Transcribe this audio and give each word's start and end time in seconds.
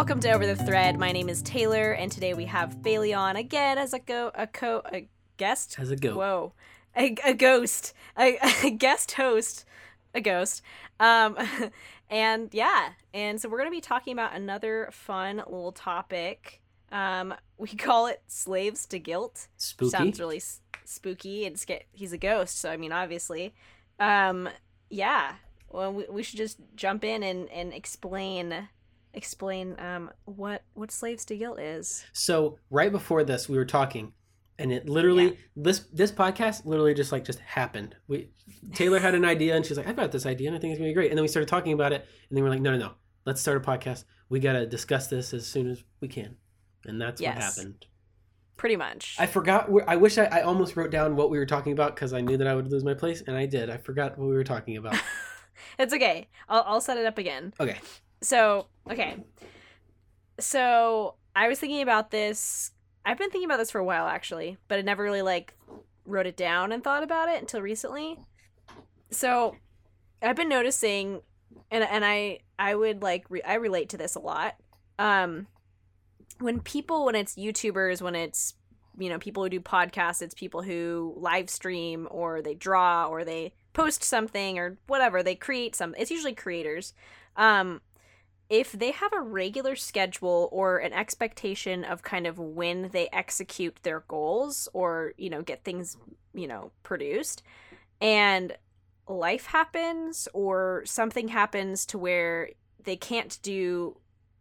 Welcome 0.00 0.20
to 0.20 0.32
Over 0.32 0.46
the 0.46 0.56
Thread. 0.56 0.98
My 0.98 1.12
name 1.12 1.28
is 1.28 1.42
Taylor, 1.42 1.92
and 1.92 2.10
today 2.10 2.32
we 2.32 2.46
have 2.46 2.82
Bailey 2.82 3.12
on 3.12 3.36
again 3.36 3.76
as 3.76 3.92
a 3.92 3.98
go 3.98 4.30
a 4.34 4.46
co 4.46 4.80
a 4.90 5.06
guest. 5.36 5.76
As 5.78 5.90
a 5.90 5.96
goat. 5.96 6.16
Whoa, 6.16 6.52
a, 6.96 7.14
a 7.22 7.34
ghost, 7.34 7.92
a, 8.18 8.38
a 8.64 8.70
guest 8.70 9.12
host, 9.12 9.66
a 10.14 10.22
ghost. 10.22 10.62
Um, 10.98 11.36
and 12.10 12.48
yeah, 12.54 12.92
and 13.12 13.38
so 13.38 13.50
we're 13.50 13.58
gonna 13.58 13.70
be 13.70 13.82
talking 13.82 14.14
about 14.14 14.34
another 14.34 14.88
fun 14.90 15.36
little 15.36 15.70
topic. 15.70 16.62
Um, 16.90 17.34
we 17.58 17.68
call 17.76 18.06
it 18.06 18.22
slaves 18.26 18.86
to 18.86 18.98
guilt. 18.98 19.48
Spooky. 19.58 19.90
Sounds 19.90 20.18
really 20.18 20.38
s- 20.38 20.62
spooky 20.86 21.44
and 21.44 21.60
sca- 21.60 21.82
he's 21.92 22.14
a 22.14 22.18
ghost, 22.18 22.58
so 22.58 22.70
I 22.70 22.78
mean, 22.78 22.92
obviously. 22.92 23.52
Um, 23.98 24.48
yeah. 24.88 25.34
Well, 25.68 25.92
we, 25.92 26.06
we 26.08 26.22
should 26.22 26.38
just 26.38 26.56
jump 26.74 27.04
in 27.04 27.22
and, 27.22 27.50
and 27.50 27.74
explain 27.74 28.70
explain 29.14 29.74
um 29.78 30.10
what 30.24 30.62
what 30.74 30.90
slaves 30.90 31.24
to 31.26 31.36
guilt 31.36 31.58
is. 31.60 32.04
So 32.12 32.58
right 32.70 32.92
before 32.92 33.24
this, 33.24 33.48
we 33.48 33.56
were 33.56 33.64
talking, 33.64 34.12
and 34.58 34.72
it 34.72 34.88
literally 34.88 35.24
Yeah. 35.30 35.36
this 35.56 35.78
this 35.92 36.12
podcast 36.12 36.64
literally 36.64 36.94
just 36.94 37.12
like 37.12 37.24
just 37.24 37.40
happened. 37.40 37.96
We 38.08 38.30
Taylor 38.72 38.98
had 38.98 39.14
an 39.14 39.24
idea, 39.24 39.56
and 39.56 39.64
she's 39.66 39.76
like, 39.76 39.86
"I've 39.88 39.96
got 39.96 40.12
this 40.12 40.26
idea, 40.26 40.48
and 40.48 40.56
I 40.56 40.60
think 40.60 40.72
it's 40.72 40.78
gonna 40.78 40.90
be 40.90 40.94
great." 40.94 41.10
And 41.10 41.18
then 41.18 41.22
we 41.22 41.28
started 41.28 41.48
talking 41.48 41.72
about 41.72 41.92
it, 41.92 42.06
and 42.28 42.36
then 42.36 42.44
we're 42.44 42.50
like, 42.50 42.60
"No, 42.60 42.72
no, 42.72 42.78
no, 42.78 42.92
let's 43.26 43.40
start 43.40 43.56
a 43.56 43.60
podcast. 43.60 44.04
We 44.28 44.38
gotta 44.40 44.66
discuss 44.66 45.08
this 45.08 45.34
as 45.34 45.46
soon 45.46 45.70
as 45.70 45.82
we 46.00 46.08
can." 46.08 46.36
And 46.86 47.00
that's 47.00 47.20
what 47.20 47.34
happened. 47.34 47.86
Pretty 48.56 48.76
much. 48.76 49.16
I 49.18 49.26
forgot. 49.26 49.70
where- 49.70 49.88
I 49.88 49.96
wish 49.96 50.18
I, 50.18 50.24
I 50.26 50.40
almost 50.42 50.76
wrote 50.76 50.90
down 50.90 51.16
what 51.16 51.30
we 51.30 51.38
were 51.38 51.46
talking 51.46 51.72
about 51.72 51.94
because 51.94 52.12
I 52.12 52.20
knew 52.20 52.36
that 52.36 52.46
I 52.46 52.54
would 52.54 52.70
lose 52.70 52.84
my 52.84 52.94
place, 52.94 53.22
and 53.26 53.36
I 53.36 53.46
did. 53.46 53.70
I 53.70 53.76
forgot 53.78 54.18
what 54.18 54.28
we 54.28 54.34
were 54.34 54.44
talking 54.44 54.76
about. 54.76 54.96
it's 55.78 55.94
okay. 55.94 56.28
I'll 56.48 56.62
I'll 56.66 56.80
set 56.80 56.98
it 56.98 57.06
up 57.06 57.16
again. 57.18 57.54
Okay. 57.58 57.78
So, 58.22 58.66
okay. 58.90 59.16
So, 60.38 61.14
I 61.34 61.48
was 61.48 61.58
thinking 61.58 61.82
about 61.82 62.10
this. 62.10 62.72
I've 63.04 63.18
been 63.18 63.30
thinking 63.30 63.48
about 63.48 63.58
this 63.58 63.70
for 63.70 63.78
a 63.78 63.84
while 63.84 64.06
actually, 64.06 64.58
but 64.68 64.78
I 64.78 64.82
never 64.82 65.02
really 65.02 65.22
like 65.22 65.54
wrote 66.04 66.26
it 66.26 66.36
down 66.36 66.72
and 66.72 66.82
thought 66.82 67.02
about 67.02 67.28
it 67.28 67.40
until 67.40 67.62
recently. 67.62 68.18
So, 69.10 69.56
I've 70.22 70.36
been 70.36 70.48
noticing 70.48 71.22
and 71.70 71.84
and 71.84 72.04
I 72.04 72.40
I 72.58 72.74
would 72.74 73.02
like 73.02 73.24
re- 73.28 73.42
I 73.42 73.54
relate 73.54 73.88
to 73.90 73.96
this 73.96 74.14
a 74.14 74.20
lot. 74.20 74.56
Um 74.98 75.46
when 76.38 76.60
people 76.60 77.04
when 77.06 77.14
it's 77.14 77.36
YouTubers, 77.36 78.02
when 78.02 78.14
it's 78.14 78.54
you 78.98 79.08
know, 79.08 79.18
people 79.18 79.42
who 79.42 79.48
do 79.48 79.60
podcasts, 79.60 80.20
it's 80.20 80.34
people 80.34 80.62
who 80.62 81.14
live 81.16 81.48
stream 81.48 82.06
or 82.10 82.42
they 82.42 82.54
draw 82.54 83.06
or 83.06 83.24
they 83.24 83.54
post 83.72 84.02
something 84.02 84.58
or 84.58 84.76
whatever, 84.88 85.22
they 85.22 85.34
create 85.34 85.74
some 85.74 85.94
it's 85.98 86.10
usually 86.10 86.34
creators. 86.34 86.92
Um 87.36 87.80
if 88.50 88.72
they 88.72 88.90
have 88.90 89.12
a 89.12 89.20
regular 89.20 89.76
schedule 89.76 90.48
or 90.50 90.78
an 90.78 90.92
expectation 90.92 91.84
of 91.84 92.02
kind 92.02 92.26
of 92.26 92.38
when 92.38 92.88
they 92.88 93.08
execute 93.12 93.78
their 93.84 94.00
goals 94.08 94.68
or 94.74 95.14
you 95.16 95.30
know 95.30 95.40
get 95.40 95.64
things 95.64 95.96
you 96.34 96.48
know 96.48 96.72
produced 96.82 97.42
and 98.00 98.56
life 99.08 99.46
happens 99.46 100.28
or 100.34 100.82
something 100.84 101.28
happens 101.28 101.86
to 101.86 101.96
where 101.96 102.50
they 102.82 102.96
can't 102.96 103.38
do 103.42 103.96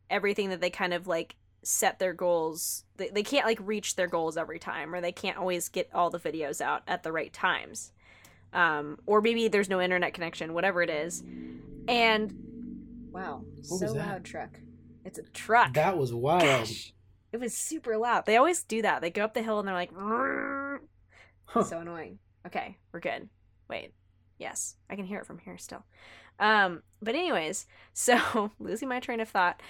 everything 0.10 0.50
that 0.50 0.60
they 0.60 0.70
kind 0.70 0.94
of 0.94 1.08
like 1.08 1.36
set 1.62 2.00
their 2.00 2.14
goals 2.14 2.86
they, 2.98 3.10
they 3.10 3.24
can't 3.24 3.46
like 3.46 3.60
reach 3.62 3.96
their 3.96 4.08
goals 4.08 4.38
every 4.38 4.60
time 4.60 4.94
or 4.94 5.02
they 5.02 5.12
can't 5.12 5.38
always 5.38 5.70
get 5.70 5.90
all 5.94 6.10
the 6.10 6.20
videos 6.20 6.62
out 6.62 6.82
at 6.88 7.04
the 7.04 7.12
right 7.12 7.32
times 7.32 7.92
um, 8.54 8.98
or 9.06 9.22
maybe 9.22 9.48
there's 9.48 9.70
no 9.70 9.80
internet 9.80 10.14
connection 10.14 10.54
whatever 10.54 10.82
it 10.82 10.90
is 10.90 11.24
and 11.88 12.49
wow 13.12 13.44
What 13.68 13.80
so 13.80 13.94
loud 13.94 14.24
truck 14.24 14.60
it's 15.06 15.18
a 15.20 15.24
truck 15.34 15.74
that 15.74 15.98
was 15.98 16.14
wild. 16.14 16.42
Gosh, 16.44 16.94
it 17.32 17.40
was 17.40 17.54
super 17.54 17.98
loud 17.98 18.26
they 18.26 18.38
always 18.38 18.64
do 18.64 18.82
that 18.82 19.02
they 19.02 19.10
go 19.10 19.24
up 19.24 19.34
the 19.34 19.42
hill 19.42 19.60
and 19.60 19.68
they're 19.68 19.76
like 19.76 19.92
Huh. 21.46 21.64
so 21.64 21.80
annoying. 21.80 22.20
Okay, 22.46 22.78
we're 22.92 23.00
good. 23.00 23.28
Wait. 23.70 23.92
Yes, 24.38 24.76
I 24.88 24.96
can 24.96 25.06
hear 25.06 25.20
it 25.20 25.26
from 25.26 25.40
here 25.40 25.58
still. 25.58 25.84
Um, 26.40 26.84
but 27.02 27.16
anyways, 27.16 27.66
so 27.94 28.52
losing 28.60 28.88
my 28.88 29.00
train 29.00 29.20
of 29.20 29.30
thought. 29.30 29.62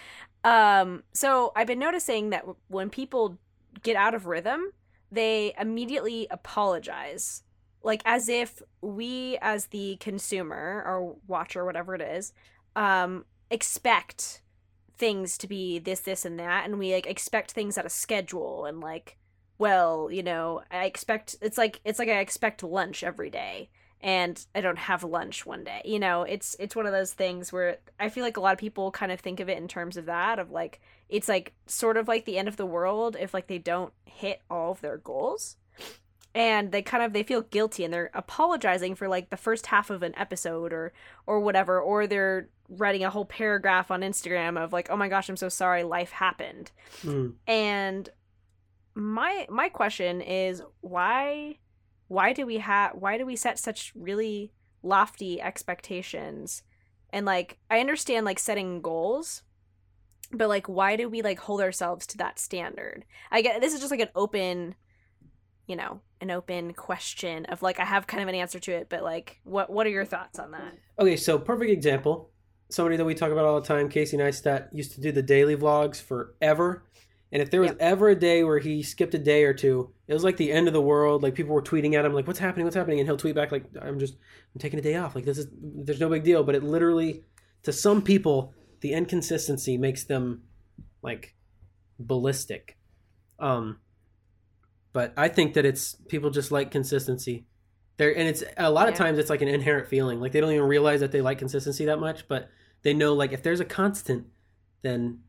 Um, 0.44 1.04
so 1.14 1.52
I've 1.56 1.68
been 1.68 1.80
noticing 1.80 2.32
that 2.32 2.46
when 2.68 2.90
people 2.90 3.38
get 3.82 3.96
out 3.96 4.14
of 4.14 4.26
rhythm, 4.26 4.72
they 5.12 5.54
immediately 5.58 6.28
apologize. 6.30 7.44
Like 7.82 8.02
as 8.04 8.28
if 8.28 8.62
we 8.82 9.38
as 9.42 9.68
the 9.68 9.96
consumer 10.02 10.84
or 10.86 11.16
watcher, 11.28 11.64
whatever 11.64 11.96
it 11.96 12.02
is, 12.02 12.34
um, 12.76 13.24
expect 13.50 14.42
things 14.98 15.38
to 15.38 15.48
be 15.48 15.80
this, 15.80 16.02
this, 16.02 16.26
and 16.26 16.40
that, 16.40 16.66
and 16.66 16.78
we 16.78 16.94
like 16.94 17.08
expect 17.08 17.52
things 17.52 17.78
at 17.78 17.86
a 17.86 17.90
schedule 17.90 18.66
and 18.66 18.80
like 18.80 19.18
well, 19.60 20.10
you 20.10 20.24
know, 20.24 20.64
I 20.72 20.86
expect 20.86 21.36
it's 21.42 21.58
like 21.58 21.82
it's 21.84 22.00
like 22.00 22.10
I 22.10 22.20
expect 22.20 22.64
lunch 22.64 23.04
every 23.04 23.30
day 23.30 23.70
and 24.02 24.44
I 24.56 24.62
don't 24.62 24.78
have 24.80 25.04
lunch 25.04 25.46
one 25.46 25.66
day. 25.66 25.82
You 25.84 26.00
know, 26.00 26.24
it's 26.24 26.56
it's 26.60 26.76
one 26.76 26.86
of 26.86 26.94
those 26.94 27.12
things 27.14 27.52
where 27.52 27.78
I 28.00 28.10
feel 28.10 28.24
like 28.24 28.38
a 28.38 28.42
lot 28.42 28.54
of 28.54 28.60
people 28.60 28.90
kind 28.90 29.12
of 29.12 29.20
think 29.20 29.42
of 29.42 29.50
it 29.50 29.58
in 29.58 29.68
terms 29.68 29.98
of 29.98 30.06
that 30.06 30.40
of 30.40 30.50
like 30.50 30.80
it's 31.10 31.28
like 31.28 31.54
sort 31.68 31.98
of 31.98 32.08
like 32.08 32.26
the 32.26 32.38
end 32.38 32.48
of 32.48 32.56
the 32.56 32.66
world 32.66 33.18
if 33.20 33.34
like 33.34 33.48
they 33.48 33.58
don't 33.58 33.94
hit 34.06 34.42
all 34.50 34.72
of 34.72 34.82
their 34.82 34.98
goals. 34.98 35.58
And 36.36 36.72
they 36.72 36.82
kind 36.82 37.04
of 37.04 37.14
they 37.14 37.24
feel 37.24 37.42
guilty 37.42 37.84
and 37.84 37.94
they're 37.94 38.12
apologizing 38.14 38.96
for 38.96 39.08
like 39.08 39.30
the 39.30 39.38
first 39.38 39.66
half 39.68 39.90
of 39.90 40.04
an 40.04 40.14
episode 40.18 40.72
or 40.72 40.94
or 41.26 41.40
whatever 41.40 41.80
or 41.82 42.06
they're 42.06 42.50
writing 42.70 43.04
a 43.04 43.10
whole 43.10 43.26
paragraph 43.26 43.90
on 43.90 44.02
Instagram 44.02 44.64
of 44.64 44.72
like, 44.72 44.90
"Oh 44.92 44.98
my 44.98 45.10
gosh, 45.10 45.28
I'm 45.28 45.38
so 45.38 45.50
sorry, 45.50 45.84
life 45.84 46.12
happened." 46.12 46.72
Hmm. 47.02 47.30
and 47.48 48.10
my 48.96 49.48
my 49.50 49.70
question 49.70 50.22
is 50.22 50.62
why 50.82 51.58
why 52.08 52.34
do 52.34 52.46
we 52.46 52.58
have 52.58 52.92
why 52.96 53.18
do 53.18 53.26
we 53.26 53.36
set 53.36 53.58
such 53.58 53.94
really 53.96 54.52
lofty 54.84 55.42
expectations 55.42 56.64
and 57.12 57.26
like 57.26 57.58
i 57.70 57.80
understand 57.80 58.26
like 58.26 58.40
setting 58.40 58.82
goals 58.82 59.44
but 60.32 60.50
like 60.50 60.68
why 60.68 60.96
do 60.96 61.08
we 61.08 61.22
like 61.22 61.40
hold 61.40 61.62
ourselves 61.62 62.06
to 62.08 62.18
that 62.18 62.40
standard 62.40 63.06
i 63.32 63.42
get 63.42 63.62
this 63.62 63.74
is 63.74 63.80
just 63.80 63.92
like 63.92 64.00
an 64.00 64.10
open 64.16 64.76
you 65.70 65.76
know 65.76 66.02
an 66.20 66.32
open 66.32 66.74
question 66.74 67.46
of 67.46 67.62
like 67.62 67.80
i 67.80 67.86
have 67.86 68.08
kind 68.08 68.22
of 68.22 68.28
an 68.28 68.36
answer 68.36 68.60
to 68.60 68.72
it 68.72 68.88
but 68.90 69.04
like 69.04 69.40
what 69.44 69.70
what 69.70 69.86
are 69.88 69.92
your 69.92 70.04
thoughts 70.06 70.40
on 70.40 70.52
that 70.52 70.74
Okay, 71.00 71.16
so 71.16 71.40
perfect 71.40 71.72
example. 71.72 72.30
Somebody 72.70 72.98
that 72.98 73.06
we 73.06 73.16
talk 73.16 73.32
about 73.32 73.46
all 73.46 73.62
the 73.62 73.66
time, 73.66 73.88
Casey 73.88 74.18
Neistat, 74.18 74.68
used 74.74 74.92
to 74.96 75.00
do 75.02 75.14
the 75.14 75.22
daily 75.22 75.56
vlogs 75.56 76.02
forever. 76.02 76.84
And 77.32 77.42
if 77.42 77.50
there 77.52 77.62
was 77.62 77.70
Yep. 77.70 77.78
ever 77.80 78.10
a 78.10 78.16
day 78.20 78.44
where 78.44 78.60
he 78.60 78.84
skipped 78.84 79.14
a 79.14 79.18
day 79.18 79.46
or 79.46 79.54
two, 79.54 79.94
it 80.10 80.14
was 80.14 80.26
like 80.26 80.36
the 80.36 80.52
end 80.52 80.68
of 80.68 80.74
the 80.74 80.82
world. 80.82 81.24
Like 81.24 81.36
people 81.36 81.56
were 81.56 81.62
tweeting 81.62 81.94
at 81.94 82.04
him, 82.04 82.14
like, 82.14 82.28
"What's 82.28 82.40
happening? 82.40 82.66
What's 82.66 82.76
happening?" 82.76 83.00
And 83.00 83.08
he'll 83.08 83.16
tweet 83.16 83.34
back, 83.34 83.54
like, 83.54 83.64
"I'm 83.82 83.98
just, 83.98 84.16
I'm 84.54 84.60
taking 84.60 84.78
a 84.78 84.82
day 84.82 84.96
off. 84.98 85.16
Like 85.16 85.24
this 85.24 85.38
is, 85.38 85.48
there's 85.54 86.02
no 86.02 86.10
big 86.10 86.24
deal." 86.26 86.44
But 86.44 86.56
it 86.56 86.64
literally, 86.64 87.24
to 87.64 87.72
some 87.72 88.02
people, 88.02 88.54
the 88.82 88.92
inconsistency 88.92 89.78
makes 89.78 90.04
them 90.04 90.44
like 91.02 91.34
ballistic. 91.98 92.78
Um, 93.40 93.80
but 94.94 95.14
I 95.18 95.28
think 95.28 95.54
that 95.54 95.66
it's 95.66 95.96
people 96.08 96.30
just 96.30 96.52
like 96.52 96.72
consistency. 96.72 97.46
There 97.98 98.16
and 98.18 98.28
it's 98.28 98.44
a 98.58 98.72
lot 98.72 98.88
of 98.88 98.94
Yeah. 98.94 99.00
times 99.06 99.18
it's 99.20 99.30
like 99.30 99.42
an 99.42 99.48
inherent 99.50 99.88
feeling. 99.88 100.20
Like 100.20 100.32
they 100.32 100.40
don't 100.42 100.52
even 100.54 100.68
realize 100.68 101.00
that 101.02 101.12
they 101.12 101.22
like 101.22 101.38
consistency 101.38 101.86
that 101.86 102.00
much, 102.00 102.28
but 102.28 102.50
they 102.82 102.94
know 102.94 103.14
like 103.14 103.34
if 103.34 103.44
there's 103.44 103.60
a 103.60 103.66
constant, 103.66 104.28
then 104.82 105.20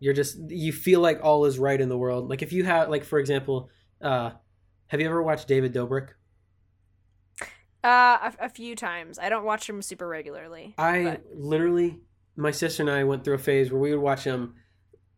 you're 0.00 0.14
just 0.14 0.38
you 0.50 0.72
feel 0.72 1.00
like 1.00 1.20
all 1.22 1.44
is 1.44 1.58
right 1.58 1.80
in 1.80 1.88
the 1.88 1.98
world. 1.98 2.28
Like 2.30 2.40
if 2.42 2.52
you 2.52 2.64
have 2.64 2.88
like 2.88 3.04
for 3.04 3.18
example, 3.18 3.68
uh 4.00 4.30
have 4.88 5.00
you 5.00 5.06
ever 5.06 5.22
watched 5.22 5.46
David 5.48 5.74
Dobrik? 5.74 6.08
uh 7.84 8.32
a, 8.40 8.46
a 8.46 8.48
few 8.48 8.74
times 8.74 9.20
i 9.20 9.28
don't 9.28 9.44
watch 9.44 9.66
them 9.68 9.80
super 9.82 10.08
regularly 10.08 10.74
I 10.76 11.04
but- 11.04 11.22
literally, 11.36 12.00
my 12.36 12.50
sister 12.50 12.82
and 12.82 12.90
I 12.90 13.04
went 13.04 13.22
through 13.24 13.34
a 13.34 13.38
phase 13.38 13.70
where 13.70 13.80
we 13.80 13.90
would 13.94 14.02
watch 14.02 14.24
him. 14.24 14.54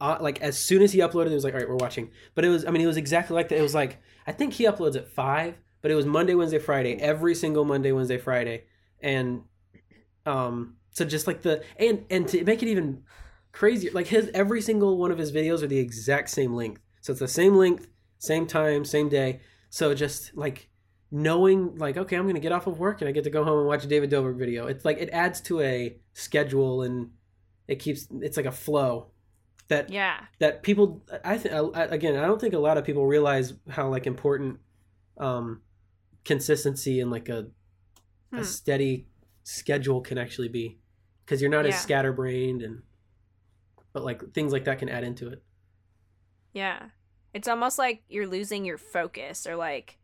Uh, 0.01 0.17
like 0.21 0.41
as 0.41 0.59
soon 0.59 0.83
as 0.83 0.93
he 0.93 1.01
uploaded, 1.01 1.31
it 1.31 1.35
was 1.35 1.45
like, 1.45 1.53
all 1.53 1.61
right, 1.61 1.69
we're 1.69 1.77
watching. 1.77 2.11
But 2.35 2.45
it 2.45 2.49
was, 2.49 2.65
I 2.65 2.71
mean, 2.71 2.83
it 2.83 2.87
was 2.87 2.97
exactly 2.97 3.35
like 3.35 3.49
that. 3.51 3.59
It 3.59 3.63
was 3.63 3.75
like, 3.75 3.99
I 4.27 4.33
think 4.33 4.55
he 4.55 4.65
uploads 4.65 4.97
at 4.97 5.09
five, 5.09 5.59
but 5.83 5.91
it 5.91 5.95
was 5.95 6.07
Monday, 6.07 6.35
Wednesday, 6.35 6.59
Friday, 6.59 6.95
every 6.95 7.35
single 7.35 7.65
Monday, 7.65 7.93
Wednesday, 7.93 8.19
Friday, 8.19 8.65
and 9.01 9.43
um, 10.27 10.77
so 10.91 11.05
just 11.05 11.27
like 11.27 11.43
the 11.43 11.63
and 11.79 12.05
and 12.11 12.29
to 12.29 12.45
make 12.45 12.63
it 12.63 12.69
even 12.69 13.03
crazier, 13.53 13.91
like 13.93 14.07
his 14.07 14.31
every 14.35 14.61
single 14.61 14.97
one 14.97 15.11
of 15.11 15.19
his 15.19 15.33
videos 15.33 15.63
are 15.63 15.67
the 15.67 15.79
exact 15.79 16.31
same 16.31 16.55
length. 16.55 16.83
So 17.01 17.13
it's 17.13 17.21
the 17.21 17.29
same 17.29 17.57
length, 17.57 17.89
same 18.19 18.47
time, 18.47 18.85
same 18.85 19.09
day. 19.09 19.41
So 19.71 19.95
just 19.95 20.37
like 20.37 20.71
knowing 21.11 21.77
like 21.77 21.97
okay 21.97 22.17
i'm 22.17 22.27
gonna 22.27 22.39
get 22.39 22.53
off 22.53 22.67
of 22.67 22.79
work 22.79 23.01
and 23.01 23.09
i 23.09 23.13
get 23.13 23.25
to 23.25 23.31
go 23.31 23.43
home 23.43 23.59
and 23.59 23.67
watch 23.67 23.85
a 23.85 23.89
david 23.89 24.11
dobrik 24.11 24.37
video 24.37 24.67
it's 24.67 24.85
like 24.85 24.99
it 24.99 25.11
adds 25.11 25.41
to 25.41 25.61
a 25.61 25.97
schedule 26.13 26.83
and 26.83 27.11
it 27.67 27.77
keeps 27.77 28.07
it's 28.21 28.37
like 28.37 28.47
a 28.47 28.53
flow 28.53 29.11
that 29.71 29.89
yeah 29.89 30.21
that 30.39 30.63
people 30.63 31.03
i 31.25 31.39
think 31.39 31.55
again 31.75 32.17
i 32.17 32.27
don't 32.27 32.41
think 32.41 32.53
a 32.55 32.59
lot 32.59 32.77
of 32.77 32.85
people 32.85 33.07
realize 33.07 33.55
how 33.71 33.89
like 33.89 34.07
important 34.07 34.61
um 35.17 35.63
consistency 36.25 37.01
and 37.01 37.11
like 37.11 37.29
a 37.31 37.47
Hmm. 38.33 38.39
a 38.39 38.45
steady 38.45 39.09
schedule 39.43 40.01
can 40.01 40.17
actually 40.19 40.49
be 40.49 40.79
because 41.25 41.41
you're 41.41 41.51
not 41.51 41.65
Yeah. 41.65 41.71
as 41.75 41.81
scatterbrained 41.81 42.63
and 42.63 42.83
but 43.93 44.05
like 44.05 44.33
things 44.35 44.53
like 44.53 44.65
that 44.67 44.79
can 44.79 44.89
add 44.89 45.03
into 45.03 45.27
it. 45.29 45.43
Yeah. 46.53 46.91
It's 47.35 47.49
almost 47.49 47.77
like 47.77 48.05
you're 48.09 48.29
losing 48.29 48.65
your 48.65 48.79
focus 48.79 49.49
or 49.49 49.57
like 49.57 49.99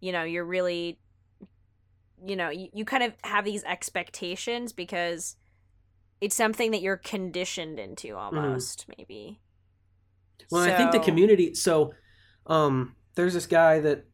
you 0.00 0.12
know, 0.12 0.24
you're 0.24 0.44
really 0.44 0.98
you 2.22 2.36
know, 2.36 2.50
you, 2.50 2.68
you 2.74 2.84
kind 2.84 3.02
of 3.02 3.14
have 3.24 3.44
these 3.46 3.64
expectations 3.64 4.72
because 4.74 5.36
it's 6.20 6.36
something 6.36 6.70
that 6.72 6.82
you're 6.82 6.96
conditioned 6.96 7.78
into 7.78 8.16
almost, 8.16 8.82
mm-hmm. 8.82 8.92
maybe. 8.98 9.40
Well, 10.50 10.64
so... 10.64 10.72
I 10.72 10.76
think 10.76 10.92
the 10.92 11.00
community 11.00 11.54
so 11.54 11.92
um 12.46 12.94
there's 13.14 13.34
this 13.34 13.46
guy 13.46 13.80
that 13.80 14.06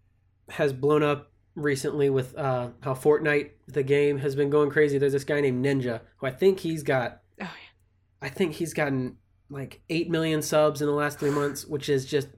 has 0.48 0.72
blown 0.72 1.02
up 1.02 1.30
recently 1.54 2.10
with 2.10 2.36
uh 2.36 2.70
how 2.80 2.94
Fortnite 2.94 3.50
the 3.68 3.82
game 3.82 4.18
has 4.18 4.34
been 4.34 4.50
going 4.50 4.70
crazy. 4.70 4.98
There's 4.98 5.12
this 5.12 5.24
guy 5.24 5.40
named 5.40 5.64
Ninja 5.64 6.00
who 6.16 6.26
I 6.26 6.30
think 6.30 6.60
he's 6.60 6.82
got 6.82 7.20
oh, 7.40 7.44
yeah. 7.44 7.48
I 8.20 8.28
think 8.28 8.54
he's 8.54 8.74
gotten 8.74 9.18
like 9.50 9.82
8 9.88 10.10
million 10.10 10.42
subs 10.42 10.80
in 10.80 10.86
the 10.88 10.94
last 10.94 11.20
3 11.20 11.30
months, 11.30 11.66
which 11.66 11.88
is 11.88 12.06
just 12.06 12.28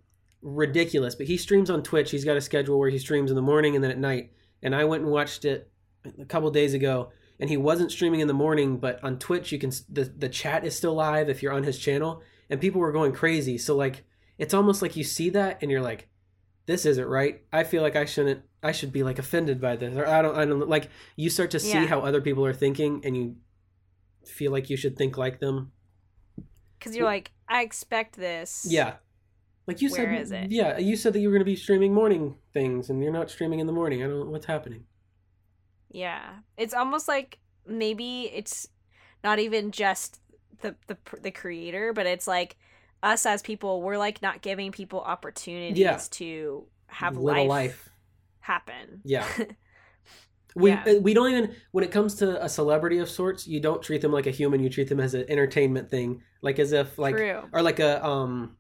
ridiculous. 0.43 1.15
But 1.15 1.27
he 1.27 1.37
streams 1.37 1.71
on 1.71 1.83
Twitch. 1.83 2.11
He's 2.11 2.25
got 2.25 2.37
a 2.37 2.41
schedule 2.41 2.79
where 2.79 2.91
he 2.91 2.99
streams 2.99 3.31
in 3.31 3.37
the 3.37 3.43
morning 3.43 3.75
and 3.75 3.83
then 3.83 3.93
at 3.93 3.99
night. 3.99 4.33
And 4.63 4.75
I 4.75 4.85
went 4.85 5.05
and 5.05 5.13
watched 5.13 5.45
it 5.45 5.71
a 6.21 6.25
couple 6.25 6.51
days 6.51 6.75
ago 6.75 7.11
and 7.39 7.51
he 7.51 7.57
wasn't 7.57 7.93
streaming 7.93 8.21
in 8.21 8.29
the 8.29 8.35
morning, 8.35 8.79
but 8.79 9.03
on 9.03 9.19
Twitch 9.19 9.53
you 9.53 9.59
can 9.59 9.71
the 9.89 10.05
the 10.05 10.29
chat 10.29 10.65
is 10.65 10.77
still 10.77 10.95
live 10.95 11.29
if 11.29 11.43
you're 11.43 11.53
on 11.53 11.65
his 11.65 11.79
channel 11.79 12.23
and 12.51 12.61
people 12.61 12.81
were 12.81 12.93
going 12.93 13.13
crazy. 13.13 13.59
So 13.59 13.77
like 13.77 14.05
it's 14.39 14.55
almost 14.55 14.83
like 14.83 14.97
you 14.97 15.05
see 15.05 15.31
that 15.31 15.59
and 15.63 15.71
you're 15.71 15.83
like 15.83 16.09
this 16.67 16.85
isn't 16.85 17.07
right. 17.07 17.43
I 17.53 17.65
feel 17.65 17.83
like 17.83 17.97
I 17.97 18.05
shouldn't 18.05 18.43
I 18.63 18.73
should 18.73 18.93
be 18.93 19.03
like 19.03 19.19
offended 19.19 19.61
by 19.61 19.77
this 19.77 19.97
or 19.97 20.07
I 20.07 20.23
don't 20.23 20.37
I 20.37 20.45
don't 20.45 20.69
like 20.69 20.89
you 21.17 21.31
start 21.31 21.51
to 21.53 21.61
see 21.61 21.73
yeah. 21.73 21.87
how 21.87 22.01
other 22.01 22.21
people 22.21 22.45
are 22.45 22.55
thinking 22.55 23.03
and 23.05 23.17
you 23.17 23.37
feel 24.25 24.51
like 24.51 24.69
you 24.71 24.77
should 24.77 24.97
think 24.97 25.17
like 25.17 25.39
them 25.39 25.73
because 26.79 26.97
you're 26.97 27.05
like 27.05 27.33
I 27.49 27.63
expect 27.63 28.17
this. 28.17 28.67
Yeah, 28.69 28.95
like 29.67 29.81
you 29.81 29.91
Where 29.91 30.13
said. 30.13 30.21
is 30.21 30.33
it? 30.33 30.51
Yeah, 30.51 30.79
you 30.79 30.97
said 30.97 31.13
that 31.13 31.21
you 31.21 31.29
were 31.29 31.33
going 31.33 31.41
to 31.41 31.51
be 31.51 31.57
streaming 31.57 31.95
morning 31.95 32.37
things, 32.53 32.91
and 32.91 33.03
you're 33.03 33.13
not 33.13 33.31
streaming 33.31 33.61
in 33.61 33.67
the 33.67 33.73
morning. 33.73 34.03
I 34.03 34.07
don't 34.07 34.21
know 34.21 34.27
what's 34.27 34.47
happening. 34.47 34.85
Yeah, 35.91 36.23
it's 36.57 36.75
almost 36.75 37.09
like 37.09 37.39
maybe 37.67 38.31
it's 38.33 38.69
not 39.25 39.39
even 39.39 39.71
just 39.71 40.21
the 40.61 40.75
the 40.87 40.97
the 41.23 41.31
creator, 41.31 41.93
but 41.93 42.07
it's 42.07 42.27
like 42.27 42.57
us 43.03 43.27
as 43.27 43.43
people. 43.43 43.83
We're 43.83 43.99
like 43.99 44.23
not 44.23 44.43
giving 44.43 44.73
people 44.73 45.01
opportunities 45.01 45.79
yeah. 45.79 46.01
to 46.11 46.67
have 46.87 47.17
life, 47.17 47.49
life 47.49 47.89
happen. 48.41 49.03
Yeah. 49.05 49.27
We 50.57 50.71
yeah. 50.71 50.85
Uh, 50.87 50.95
we 51.03 51.13
don't 51.13 51.31
even 51.31 51.55
when 51.73 51.85
it 51.85 51.91
comes 51.91 52.15
to 52.17 52.43
a 52.43 52.49
celebrity 52.49 52.97
of 52.99 53.11
sorts, 53.11 53.47
you 53.47 53.61
don't 53.61 53.83
treat 53.83 54.01
them 54.01 54.11
like 54.11 54.27
a 54.27 54.31
human. 54.31 54.63
You 54.63 54.71
treat 54.71 54.89
them 54.89 55.01
as 55.01 55.13
an 55.13 55.27
entertainment 55.29 55.91
thing, 55.91 56.23
like 56.41 56.59
as 56.59 56.73
if 56.73 56.99
like 56.99 57.15
True. 57.15 57.43
or 57.53 57.61
like 57.61 57.79
a 57.79 58.03
um, 58.05 58.57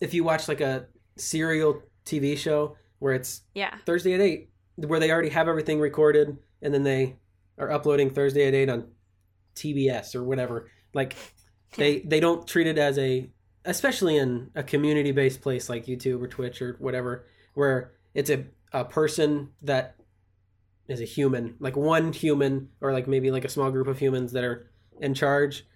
if 0.00 0.14
you 0.14 0.22
watch 0.22 0.46
like 0.46 0.60
a 0.60 0.86
serial 1.16 1.82
TV 2.04 2.38
show 2.38 2.76
where 3.00 3.14
it's 3.14 3.42
yeah 3.52 3.74
Thursday 3.84 4.14
at 4.14 4.20
eight, 4.20 4.50
where 4.86 5.00
they 5.00 5.10
already 5.10 5.30
have 5.30 5.48
everything 5.48 5.80
recorded 5.80 6.38
and 6.62 6.72
then 6.72 6.82
they 6.82 7.16
are 7.58 7.70
uploading 7.70 8.10
Thursday 8.10 8.46
at 8.46 8.54
eight 8.54 8.68
on 8.68 8.88
TBS 9.54 10.14
or 10.14 10.22
whatever. 10.22 10.70
Like 10.94 11.16
they 11.76 11.98
they 12.06 12.20
don't 12.20 12.46
treat 12.46 12.66
it 12.66 12.78
as 12.78 12.98
a 12.98 13.30
especially 13.64 14.16
in 14.16 14.50
a 14.54 14.62
community 14.62 15.12
based 15.12 15.42
place 15.42 15.68
like 15.68 15.86
YouTube 15.86 16.22
or 16.22 16.28
Twitch 16.28 16.62
or 16.62 16.76
whatever, 16.78 17.26
where 17.54 17.92
it's 18.14 18.30
a, 18.30 18.46
a 18.72 18.84
person 18.84 19.50
that 19.62 19.96
is 20.86 21.00
a 21.00 21.04
human, 21.04 21.54
like 21.60 21.76
one 21.76 22.12
human, 22.12 22.70
or 22.80 22.92
like 22.92 23.06
maybe 23.06 23.30
like 23.30 23.44
a 23.44 23.48
small 23.48 23.70
group 23.70 23.86
of 23.86 23.98
humans 23.98 24.32
that 24.32 24.44
are 24.44 24.70
in 25.00 25.14
charge. 25.14 25.66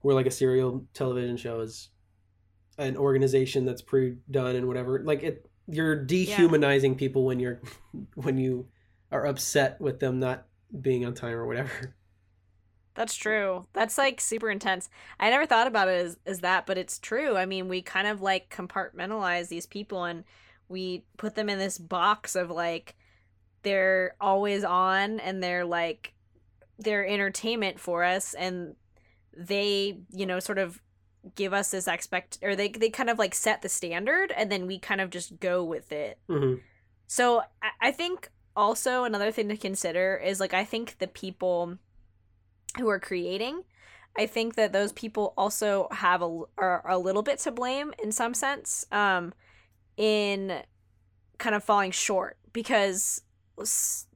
Where 0.00 0.14
like 0.14 0.26
a 0.26 0.30
serial 0.30 0.86
television 0.94 1.36
show 1.36 1.60
is 1.60 1.88
an 2.78 2.96
organization 2.96 3.64
that's 3.64 3.82
pre-done 3.82 4.54
and 4.54 4.68
whatever. 4.68 5.02
Like 5.02 5.22
it, 5.22 5.50
you're 5.68 5.96
dehumanizing 6.04 6.92
yeah. 6.92 6.98
people 6.98 7.24
when 7.24 7.40
you're 7.40 7.60
when 8.14 8.38
you 8.38 8.68
are 9.10 9.26
upset 9.26 9.80
with 9.80 10.00
them 10.00 10.18
not 10.18 10.46
being 10.80 11.04
on 11.04 11.14
time 11.14 11.34
or 11.34 11.46
whatever. 11.46 11.94
That's 12.94 13.14
true. 13.14 13.66
That's 13.74 13.98
like 13.98 14.20
super 14.22 14.50
intense. 14.50 14.88
I 15.20 15.28
never 15.28 15.44
thought 15.44 15.66
about 15.66 15.88
it 15.88 16.06
as, 16.06 16.18
as 16.24 16.40
that, 16.40 16.66
but 16.66 16.78
it's 16.78 16.98
true. 16.98 17.36
I 17.36 17.44
mean, 17.44 17.68
we 17.68 17.82
kind 17.82 18.06
of 18.06 18.22
like 18.22 18.48
compartmentalize 18.48 19.48
these 19.48 19.66
people 19.66 20.04
and 20.04 20.24
we 20.68 21.04
put 21.18 21.34
them 21.34 21.50
in 21.50 21.58
this 21.58 21.78
box 21.78 22.34
of 22.34 22.50
like 22.50 22.96
they're 23.62 24.16
always 24.20 24.64
on 24.64 25.20
and 25.20 25.42
they're 25.42 25.64
like 25.64 26.14
they're 26.78 27.06
entertainment 27.06 27.78
for 27.78 28.02
us 28.02 28.34
and 28.34 28.74
they 29.36 29.98
you 30.12 30.24
know 30.24 30.40
sort 30.40 30.58
of 30.58 30.80
give 31.34 31.52
us 31.52 31.70
this 31.70 31.88
expect 31.88 32.38
or 32.42 32.54
they 32.54 32.68
they 32.68 32.90
kind 32.90 33.10
of 33.10 33.18
like 33.18 33.34
set 33.34 33.62
the 33.62 33.68
standard 33.68 34.32
and 34.36 34.50
then 34.50 34.66
we 34.66 34.78
kind 34.78 35.00
of 35.00 35.10
just 35.10 35.38
go 35.40 35.64
with 35.64 35.92
it 35.92 36.18
mm-hmm. 36.28 36.60
so 37.06 37.42
I, 37.62 37.88
I 37.88 37.90
think 37.90 38.30
also 38.54 39.04
another 39.04 39.30
thing 39.30 39.48
to 39.48 39.56
consider 39.56 40.16
is 40.16 40.40
like 40.40 40.54
i 40.54 40.64
think 40.64 40.98
the 40.98 41.06
people 41.06 41.78
who 42.78 42.88
are 42.88 43.00
creating 43.00 43.62
i 44.16 44.26
think 44.26 44.54
that 44.54 44.72
those 44.72 44.92
people 44.92 45.34
also 45.36 45.88
have 45.90 46.22
a 46.22 46.40
are 46.56 46.88
a 46.88 46.98
little 46.98 47.22
bit 47.22 47.38
to 47.40 47.50
blame 47.50 47.92
in 48.02 48.12
some 48.12 48.34
sense 48.34 48.86
um 48.92 49.34
in 49.96 50.62
kind 51.38 51.54
of 51.54 51.62
falling 51.62 51.90
short 51.90 52.38
because 52.52 53.22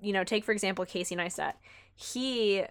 you 0.01 0.13
know, 0.13 0.25
take 0.25 0.45
for 0.45 0.53
example 0.53 0.85
Casey 0.85 1.17
Neistat. 1.17 1.55
He 1.95 2.65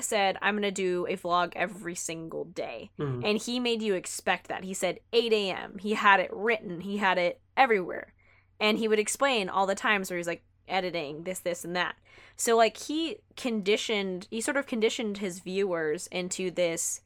said, 0.00 0.36
I'm 0.42 0.54
going 0.54 0.62
to 0.62 0.70
do 0.70 1.06
a 1.08 1.16
vlog 1.16 1.52
every 1.54 1.94
single 1.94 2.44
day. 2.44 2.90
Mm-hmm. 2.98 3.24
And 3.24 3.38
he 3.38 3.60
made 3.60 3.82
you 3.82 3.94
expect 3.94 4.48
that. 4.48 4.64
He 4.64 4.74
said 4.74 5.00
8 5.12 5.32
a.m. 5.32 5.78
He 5.78 5.94
had 5.94 6.20
it 6.20 6.30
written, 6.32 6.80
he 6.80 6.98
had 6.98 7.18
it 7.18 7.40
everywhere. 7.56 8.12
And 8.60 8.78
he 8.78 8.88
would 8.88 8.98
explain 8.98 9.48
all 9.48 9.66
the 9.66 9.74
times 9.74 10.10
where 10.10 10.16
he's 10.16 10.26
like, 10.26 10.44
editing 10.68 11.24
this, 11.24 11.40
this, 11.40 11.64
and 11.64 11.76
that. 11.76 11.94
So, 12.36 12.56
like, 12.56 12.76
he 12.76 13.16
conditioned, 13.36 14.26
he 14.30 14.40
sort 14.40 14.56
of 14.56 14.66
conditioned 14.66 15.18
his 15.18 15.40
viewers 15.40 16.06
into 16.08 16.50
this, 16.50 17.00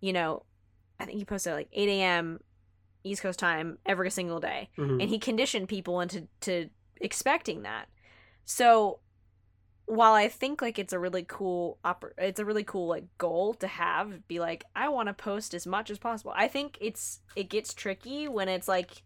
you 0.00 0.12
know, 0.12 0.42
I 0.98 1.04
think 1.04 1.18
he 1.18 1.24
posted 1.24 1.54
like 1.54 1.68
8 1.72 1.88
a.m. 1.88 2.40
East 3.02 3.22
Coast 3.22 3.38
time 3.38 3.78
every 3.84 4.10
single 4.10 4.40
day. 4.40 4.70
Mm-hmm. 4.78 5.00
And 5.00 5.08
he 5.08 5.18
conditioned 5.18 5.68
people 5.68 6.00
into 6.00 6.26
to 6.42 6.70
expecting 7.00 7.62
that. 7.62 7.88
So 8.44 9.00
while 9.86 10.14
I 10.14 10.28
think 10.28 10.62
like 10.62 10.78
it's 10.78 10.92
a 10.92 10.98
really 10.98 11.24
cool 11.26 11.78
oper- 11.84 12.12
it's 12.16 12.40
a 12.40 12.44
really 12.44 12.64
cool 12.64 12.88
like 12.88 13.04
goal 13.18 13.54
to 13.54 13.66
have 13.66 14.26
be 14.26 14.40
like 14.40 14.64
I 14.74 14.88
want 14.88 15.08
to 15.08 15.14
post 15.14 15.52
as 15.54 15.66
much 15.66 15.90
as 15.90 15.98
possible. 15.98 16.32
I 16.34 16.48
think 16.48 16.78
it's 16.80 17.20
it 17.36 17.50
gets 17.50 17.74
tricky 17.74 18.26
when 18.28 18.48
it's 18.48 18.68
like 18.68 19.02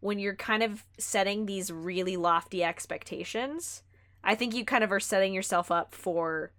when 0.00 0.18
you're 0.18 0.36
kind 0.36 0.62
of 0.62 0.84
setting 0.98 1.46
these 1.46 1.72
really 1.72 2.16
lofty 2.16 2.62
expectations. 2.62 3.82
I 4.22 4.34
think 4.34 4.54
you 4.54 4.64
kind 4.64 4.84
of 4.84 4.92
are 4.92 5.00
setting 5.00 5.34
yourself 5.34 5.70
up 5.70 5.94
for 5.94 6.52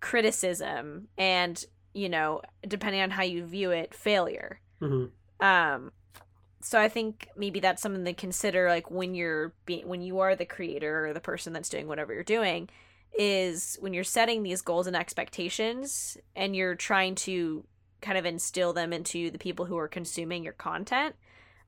criticism 0.00 1.08
and, 1.16 1.62
you 1.94 2.08
know, 2.08 2.42
depending 2.66 3.00
on 3.00 3.10
how 3.10 3.22
you 3.22 3.44
view 3.44 3.70
it, 3.70 3.94
failure. 3.94 4.60
Mm-hmm. 4.82 5.44
Um 5.44 5.92
so 6.60 6.80
I 6.80 6.88
think 6.88 7.28
maybe 7.36 7.60
that's 7.60 7.80
something 7.80 8.04
to 8.04 8.12
consider 8.12 8.68
like 8.68 8.90
when 8.90 9.14
you're 9.14 9.54
being 9.64 9.86
when 9.86 10.00
you 10.00 10.18
are 10.18 10.34
the 10.34 10.44
creator 10.44 11.06
or 11.06 11.12
the 11.12 11.20
person 11.20 11.52
that's 11.52 11.68
doing 11.68 11.86
whatever 11.86 12.12
you're 12.12 12.24
doing 12.24 12.68
is 13.16 13.76
when 13.80 13.92
you're 13.92 14.04
setting 14.04 14.42
these 14.42 14.62
goals 14.62 14.86
and 14.86 14.96
expectations 14.96 16.16
and 16.36 16.54
you're 16.54 16.74
trying 16.74 17.14
to 17.14 17.64
kind 18.00 18.18
of 18.18 18.26
instill 18.26 18.72
them 18.72 18.92
into 18.92 19.30
the 19.30 19.38
people 19.38 19.64
who 19.64 19.76
are 19.76 19.88
consuming 19.88 20.44
your 20.44 20.52
content. 20.52 21.14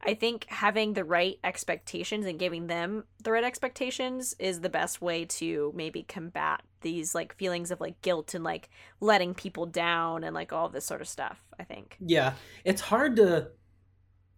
I 0.02 0.14
think 0.14 0.47
having 0.49 0.94
the 0.94 1.04
right 1.04 1.38
expectations 1.44 2.25
and 2.25 2.38
giving 2.38 2.68
them 2.68 3.04
the 3.23 3.32
right 3.32 3.44
expectations 3.44 4.35
is 4.38 4.61
the 4.61 4.70
best 4.70 5.02
way 5.02 5.26
to 5.26 5.73
maybe 5.75 6.04
combat 6.04 6.62
these 6.80 7.14
like 7.14 7.37
feelings 7.37 7.70
of 7.70 7.80
like 7.80 8.00
guilt 8.00 8.32
and 8.32 8.42
like 8.42 8.70
letting 9.00 9.35
people 9.35 9.66
down 9.66 10.25
and 10.25 10.35
like 10.35 10.52
all 10.52 10.70
this 10.70 10.87
sort 10.87 11.02
of 11.02 11.09
stuff, 11.09 11.42
I 11.59 11.64
think. 11.64 11.99
Yeah. 12.00 12.35
It's 12.64 12.80
hard 12.80 13.16
to 13.16 13.50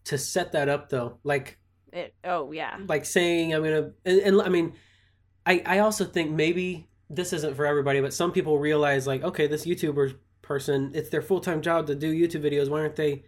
to 0.05 0.19
set 0.19 0.53
that 0.53 0.69
up 0.69 0.89
though 0.89 1.19
like 1.25 1.59
it, 1.93 2.15
oh 2.25 2.53
yeah 2.53 2.77
like 2.87 3.05
saying 3.05 3.55
i'm 3.55 3.63
gonna 3.63 3.91
and, 4.05 4.19
and, 4.21 4.43
i 4.43 4.49
mean 4.49 4.73
i 5.47 5.63
i 5.67 5.79
also 5.79 6.05
think 6.05 6.31
maybe 6.31 6.89
this 7.15 7.33
isn't 7.33 7.55
for 7.55 7.67
everybody 7.67 8.01
but 8.01 8.13
some 8.13 8.33
people 8.33 8.59
realize 8.59 9.07
like 9.07 9.23
okay 9.23 9.47
this 9.47 9.67
youtuber 9.67 10.15
person 10.41 10.91
it's 10.95 11.11
their 11.11 11.23
full-time 11.23 11.63
job 11.63 11.87
to 11.87 11.95
do 11.95 12.13
youtube 12.13 12.43
videos. 12.43 12.69
Why 12.69 12.81
aren't 12.81 12.97
they 12.97 13.25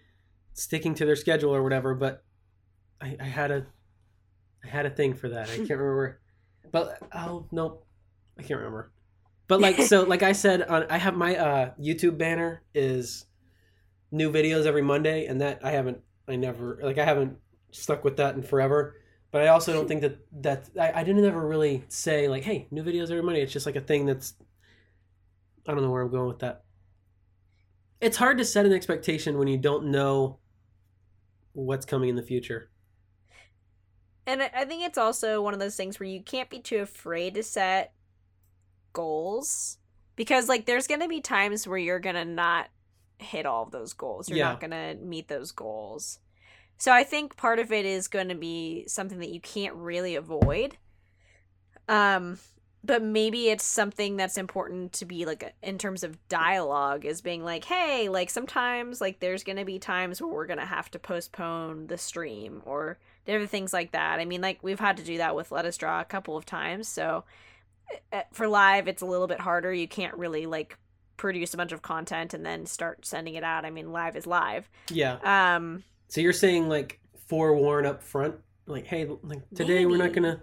sticking 0.53 0.95
to 0.97 1.05
their 1.05 1.17
schedule 1.17 1.55
or 1.55 1.63
whatever? 1.63 1.95
But 1.95 2.25
i 3.01 3.17
i 3.21 3.25
had 3.25 3.51
a 3.51 3.67
i 4.65 4.69
had 4.69 4.87
a 4.87 4.91
thing 4.91 5.15
for 5.15 5.29
that. 5.29 5.49
I 5.51 5.57
can't 5.57 5.71
remember. 5.71 6.21
But 6.73 6.99
oh 7.15 7.47
no 7.53 7.83
i 8.39 8.43
can't 8.43 8.59
remember. 8.59 8.93
But 9.47 9.61
like 9.61 9.81
so 9.83 10.03
like 10.15 10.23
i 10.23 10.33
said 10.33 10.63
on 10.63 10.87
i 10.91 10.99
have 10.99 11.17
my 11.17 11.37
uh 11.37 11.71
youtube 11.81 12.19
banner 12.19 12.63
is 12.75 13.27
new 14.11 14.31
videos 14.33 14.65
every 14.65 14.83
monday 14.83 15.27
and 15.27 15.41
that 15.41 15.59
i 15.65 15.71
haven't 15.73 15.99
I 16.29 16.37
never 16.37 16.79
like 16.83 16.99
I 16.99 17.05
haven't 17.05 17.39
stuck 17.71 18.05
with 18.05 18.17
that 18.17 18.35
in 18.35 18.43
forever. 18.43 18.97
But 19.35 19.43
I 19.43 19.49
also 19.49 19.73
don't 19.73 19.89
think 19.89 20.03
that 20.03 20.19
that 20.43 20.69
I, 20.81 21.01
I 21.01 21.03
didn't 21.03 21.25
ever 21.25 21.45
really 21.45 21.83
say 21.89 22.29
like, 22.29 22.45
hey, 22.45 22.69
new 22.71 22.85
videos 22.85 23.11
every 23.11 23.21
Monday. 23.21 23.43
It's 23.43 23.53
just 23.53 23.67
like 23.67 23.75
a 23.75 23.81
thing 23.81 24.07
that's 24.07 24.35
I 25.67 25.73
don't 25.75 25.83
know 25.83 25.91
where 25.91 26.03
I'm 26.03 26.11
going 26.13 26.29
with 26.29 26.39
that. 26.39 26.63
it's 28.01 28.17
hard 28.17 28.39
to 28.39 28.45
set 28.45 28.65
an 28.65 28.73
expectation 28.73 29.37
when 29.37 29.49
you 29.49 29.59
don't 29.59 29.87
know 29.87 30.39
what's 31.53 31.85
coming 31.85 32.11
in 32.11 32.15
the 32.15 32.23
future. 32.23 32.71
And 34.25 34.41
I 34.41 34.65
think 34.67 34.85
it's 34.85 34.99
also 34.99 35.43
one 35.43 35.53
of 35.53 35.59
those 35.59 35.75
things 35.75 35.99
where 35.99 36.09
you 36.09 36.23
can't 36.23 36.49
be 36.49 36.61
too 36.61 36.79
afraid 36.79 37.35
to 37.35 37.43
set 37.43 37.93
goals 38.93 39.79
because 40.15 40.49
like 40.49 40.65
there's 40.65 40.87
going 40.87 41.01
to 41.01 41.09
be 41.09 41.21
times 41.21 41.67
where 41.67 41.77
you're 41.77 41.99
going 41.99 42.15
to 42.15 42.25
not 42.25 42.69
hit 43.19 43.47
all 43.47 43.65
of 43.65 43.73
those 43.73 43.95
goals. 43.95 44.29
You're 44.29 44.39
Yeah. 44.39 44.51
not 44.51 44.61
going 44.61 44.71
to 44.71 44.95
meet 45.05 45.27
those 45.27 45.51
goals. 45.51 46.21
So 46.79 46.93
I 46.93 47.05
think 47.05 47.37
part 47.37 47.59
of 47.59 47.73
it 47.73 47.87
is 47.87 48.09
going 48.09 48.29
to 48.29 48.35
be 48.35 48.85
something 48.89 49.19
that 49.21 49.31
you 49.31 49.41
can't 49.41 49.75
really 49.75 50.17
avoid. 50.17 50.77
Um 51.89 52.39
but 52.87 53.03
maybe 53.03 53.49
it's 53.49 53.65
something 53.65 54.17
that's 54.17 54.37
important 54.37 54.93
to 54.93 55.07
be 55.07 55.25
like 55.25 55.55
in 55.63 55.79
terms 55.79 56.05
of 56.05 56.19
dialogue 56.29 57.05
is 57.07 57.23
being 57.23 57.43
like 57.43 57.65
hey 57.65 58.09
like 58.09 58.29
sometimes 58.31 59.01
like 59.01 59.21
there's 59.21 59.43
going 59.43 59.57
to 59.57 59.65
be 59.65 59.79
times 59.79 60.21
where 60.21 60.31
we're 60.31 60.47
going 60.47 60.59
to 60.59 60.67
have 60.67 60.91
to 60.91 60.99
postpone 60.99 61.87
the 61.87 61.97
stream 61.97 62.63
or 62.67 62.99
different 63.25 63.51
things 63.51 63.73
like 63.73 63.93
that 63.93 64.21
i 64.21 64.25
mean 64.25 64.43
like 64.43 64.59
we've 64.63 64.81
had 64.81 64.97
to 64.99 65.03
do 65.03 65.17
that 65.17 65.35
with 65.35 65.51
let 65.51 65.65
us 65.65 65.77
draw 65.79 66.01
a 66.01 66.05
couple 66.05 66.37
of 66.37 66.45
times 66.45 66.87
so 66.87 67.25
uh, 68.13 68.23
for 68.33 68.47
live 68.47 68.87
it's 68.87 69.03
a 69.03 69.07
little 69.07 69.27
bit 69.27 69.41
harder 69.41 69.73
you 69.73 69.89
can't 69.89 70.15
really 70.17 70.45
like 70.47 70.77
produce 71.17 71.55
a 71.55 71.57
bunch 71.57 71.73
of 71.73 71.81
content 71.81 72.35
and 72.35 72.45
then 72.45 72.67
start 72.67 73.07
sending 73.07 73.35
it 73.35 73.45
out 73.45 73.65
i 73.65 73.71
mean 73.71 73.93
live 73.93 74.15
is 74.17 74.27
live 74.27 74.69
Yeah. 74.91 75.19
um 75.57 75.85
So 76.09 76.21
you're 76.21 76.33
saying 76.33 76.69
like 76.69 77.01
forewarn 77.29 77.87
up 77.87 78.03
front, 78.03 78.37
like, 78.67 78.87
hey, 78.87 79.07
like 79.23 79.43
today 79.55 79.87
we're 79.87 79.97
not 79.97 80.13
gonna. 80.13 80.41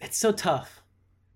It's 0.00 0.18
so 0.18 0.32
tough. 0.32 0.82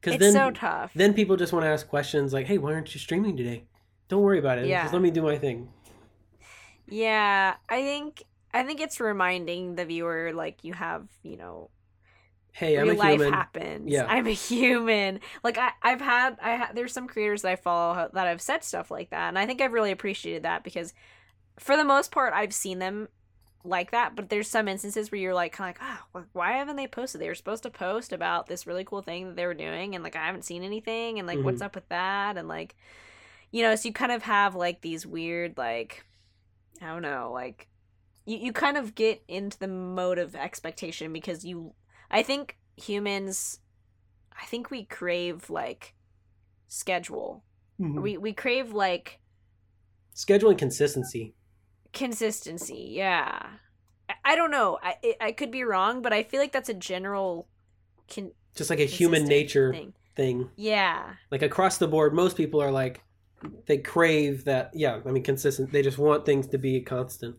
Because 0.01 0.15
it's 0.15 0.23
then, 0.25 0.33
so 0.35 0.51
tough 0.53 0.93
then 0.95 1.15
people 1.15 1.37
just 1.37 1.53
want 1.53 1.65
to 1.65 1.69
ask 1.69 1.89
questions 1.89 2.33
like, 2.33 2.47
hey, 2.47 2.59
why 2.59 2.73
aren't 2.75 2.95
you 2.95 3.01
streaming 3.01 3.37
today? 3.37 3.65
Don't 4.09 4.23
worry 4.23 4.39
about 4.39 4.59
it. 4.59 4.67
Yeah. 4.67 4.83
Just 4.83 4.93
let 4.93 5.03
me 5.03 5.11
do 5.11 5.23
my 5.23 5.37
thing. 5.39 5.69
yeah 6.89 7.55
i 7.69 7.83
think 7.83 8.23
i 8.55 8.63
think 8.63 8.81
it's 8.81 9.01
reminding 9.01 9.75
the 9.75 9.85
viewer 9.85 10.33
like 10.33 10.63
you 10.63 10.73
have 10.73 11.09
you 11.23 11.37
know 11.37 11.71
Hey, 12.53 12.79
I'm 12.79 12.89
a 12.89 12.95
life 12.95 13.21
human. 13.21 13.33
happens. 13.35 13.91
Yeah. 13.93 14.07
I'm 14.09 14.27
a 14.27 14.31
human. 14.31 15.21
Like 15.45 15.59
I, 15.59 15.73
I've 15.83 16.01
had, 16.01 16.39
I 16.43 16.57
ha- 16.57 16.71
there's 16.75 16.91
some 16.95 17.07
creators 17.07 17.43
that 17.43 17.53
I 17.53 17.57
follow 17.57 18.09
that 18.15 18.27
I've 18.27 18.41
said 18.41 18.65
stuff 18.65 18.91
like 18.91 19.11
that, 19.11 19.29
and 19.29 19.39
I 19.39 19.45
think 19.45 19.61
I've 19.61 19.75
really 19.75 19.91
appreciated 19.91 20.45
that 20.45 20.65
because, 20.65 20.95
for 21.59 21.77
the 21.77 21.85
most 21.85 22.13
part, 22.13 22.33
I've 22.33 22.55
seen 22.55 22.79
them 22.79 23.09
like 23.67 23.91
that. 23.91 24.17
But 24.17 24.29
there's 24.29 24.49
some 24.49 24.69
instances 24.69 25.11
where 25.11 25.21
you're 25.21 25.35
like, 25.35 25.53
kind 25.53 25.75
of 25.75 25.83
like, 25.83 25.91
ah, 26.15 26.25
why 26.33 26.53
haven't 26.53 26.77
they 26.77 26.87
posted? 26.87 27.21
They 27.21 27.29
were 27.29 27.35
supposed 27.35 27.63
to 27.65 27.71
post 27.71 28.13
about 28.13 28.47
this 28.47 28.67
really 28.67 28.85
cool 28.85 29.03
thing 29.03 29.27
that 29.27 29.37
they 29.37 29.47
were 29.47 29.55
doing, 29.55 29.95
and 29.95 30.03
like 30.05 30.17
I 30.17 30.27
haven't 30.27 30.45
seen 30.45 30.63
anything, 30.63 31.19
and 31.19 31.27
like 31.27 31.39
what's 31.39 31.61
up 31.61 31.75
with 31.75 31.89
that, 31.89 32.37
and 32.37 32.49
like, 32.49 32.77
you 33.51 33.63
know, 33.63 33.75
so 33.77 33.89
you 33.89 33.93
kind 33.93 34.13
of 34.13 34.23
have 34.23 34.55
like 34.55 34.81
these 34.81 35.07
weird 35.07 35.57
like, 35.57 36.05
I 36.81 36.87
don't 36.87 37.03
know, 37.03 37.31
like. 37.33 37.69
You, 38.29 38.39
you 38.39 38.53
kind 38.53 38.77
of 38.77 38.97
get 38.97 39.23
into 39.29 39.57
the 39.57 39.69
mode 39.69 40.19
of 40.19 40.35
expectation 40.35 41.13
because 41.13 41.45
you 41.45 41.75
I 42.11 42.25
think 42.25 42.57
humans 42.77 43.61
I 44.37 44.45
think 44.47 44.71
we 44.71 44.85
crave 44.85 45.49
like 45.49 45.95
schedule. 46.69 47.45
Mhm. 47.81 48.03
We 48.03 48.17
we 48.19 48.33
crave 48.33 48.73
like 48.73 49.21
Schedule 50.15 50.51
and 50.51 50.59
consistency. 50.59 51.35
Consistency. 51.93 52.89
Yeah. 52.93 53.47
I, 54.09 54.15
I 54.25 54.37
don't 54.37 54.51
know. 54.51 54.79
I 54.83 55.15
I 55.21 55.33
could 55.33 55.51
be 55.51 55.63
wrong, 55.65 56.03
but 56.03 56.13
I 56.13 56.23
feel 56.23 56.41
like 56.41 56.53
that's 56.53 56.69
a 56.69 56.75
general 56.75 57.49
con- 58.13 58.33
Just 58.55 58.71
like 58.71 58.81
a 58.81 58.85
human 58.85 59.25
nature 59.25 59.73
thing. 59.73 59.93
thing. 60.15 60.51
Yeah. 60.57 61.15
Like 61.31 61.43
across 61.43 61.79
the 61.79 61.89
board, 61.89 62.15
most 62.15 62.37
people 62.37 62.61
are 62.63 62.71
like, 62.73 63.03
they 63.67 63.79
crave 63.79 64.45
that. 64.45 64.71
Yeah, 64.75 65.01
I 65.07 65.11
mean, 65.11 65.23
consistent. 65.23 65.73
They 65.73 65.83
just 65.83 65.99
want 65.99 66.25
things 66.27 66.47
to 66.49 66.59
be 66.59 66.81
constant. 66.81 67.37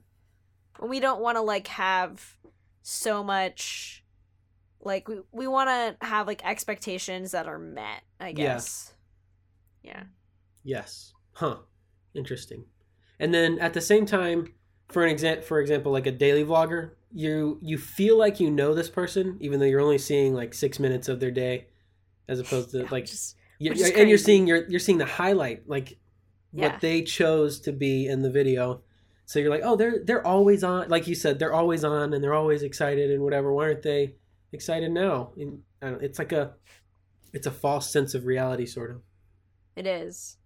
we 0.82 1.00
don't 1.00 1.22
want 1.22 1.38
to 1.38 1.42
like 1.42 1.68
have 1.68 2.38
so 2.84 3.24
much 3.24 4.04
like 4.80 5.08
we, 5.10 5.18
we 5.32 5.48
want 5.48 5.70
to 5.70 6.06
have 6.06 6.28
like 6.28 6.46
expectations 6.46 7.32
that 7.32 7.48
are 7.48 7.58
met 7.60 8.04
i 8.22 8.28
Yeah. 8.28 8.34
guess 8.34 8.94
yeah 9.84 10.04
Yes. 10.64 11.14
Huh. 11.34 11.58
Interesting. 12.14 12.66
And 13.20 13.34
then 13.34 13.60
at 13.60 13.74
the 13.74 13.82
same 13.82 14.06
time, 14.06 14.54
for 14.90 15.04
an 15.06 15.16
exa- 15.16 15.44
for 15.44 15.60
example, 15.60 15.92
like 15.92 16.06
a 16.08 16.12
daily 16.12 16.44
vlogger, 16.44 16.92
you 17.12 17.58
you 17.62 17.78
feel 17.78 18.18
like 18.18 18.40
you 18.40 18.52
know 18.52 18.74
this 18.74 18.90
person, 18.90 19.38
even 19.40 19.60
though 19.60 19.66
you're 19.66 19.82
only 19.82 19.98
seeing 19.98 20.34
like 20.34 20.54
six 20.54 20.80
minutes 20.80 21.08
of 21.08 21.20
their 21.20 21.32
day, 21.32 21.68
as 22.28 22.40
opposed 22.40 22.72
to 22.72 22.80
Yeah, 22.80 22.88
like, 22.92 23.06
just 23.06 23.36
you, 23.60 23.72
and 23.96 24.10
you're 24.10 24.18
seeing 24.18 24.48
you're 24.48 24.68
you're 24.70 24.80
seeing 24.80 24.98
the 24.98 25.06
highlight, 25.06 25.68
like 25.68 25.98
Yeah. 26.52 26.72
what 26.72 26.82
they 26.82 27.02
chose 27.04 27.60
to 27.62 27.72
be 27.72 28.08
in 28.08 28.22
the 28.22 28.30
video. 28.30 28.82
So 29.26 29.40
you're 29.40 29.50
like, 29.50 29.62
oh, 29.64 29.76
they're 29.76 30.04
they're 30.06 30.26
always 30.26 30.64
on, 30.64 30.90
like 30.90 31.08
you 31.08 31.16
said, 31.16 31.40
they're 31.40 31.54
always 31.54 31.84
on, 31.84 32.14
and 32.14 32.24
they're 32.24 32.34
always 32.34 32.64
excited 32.64 33.12
and 33.12 33.22
whatever. 33.24 33.52
Why 33.54 33.66
aren't 33.66 33.84
they 33.84 34.16
excited 34.54 34.92
now? 34.92 35.32
And 35.38 35.64
I 35.82 35.90
don't, 35.90 36.02
it's 36.04 36.20
like 36.20 36.32
a, 36.32 36.54
it's 37.34 37.48
a 37.48 37.52
false 37.52 37.90
sense 37.92 38.14
of 38.14 38.26
reality, 38.26 38.66
sort 38.66 38.92
of. 38.92 39.02
it 39.76 39.86
is 39.86 40.37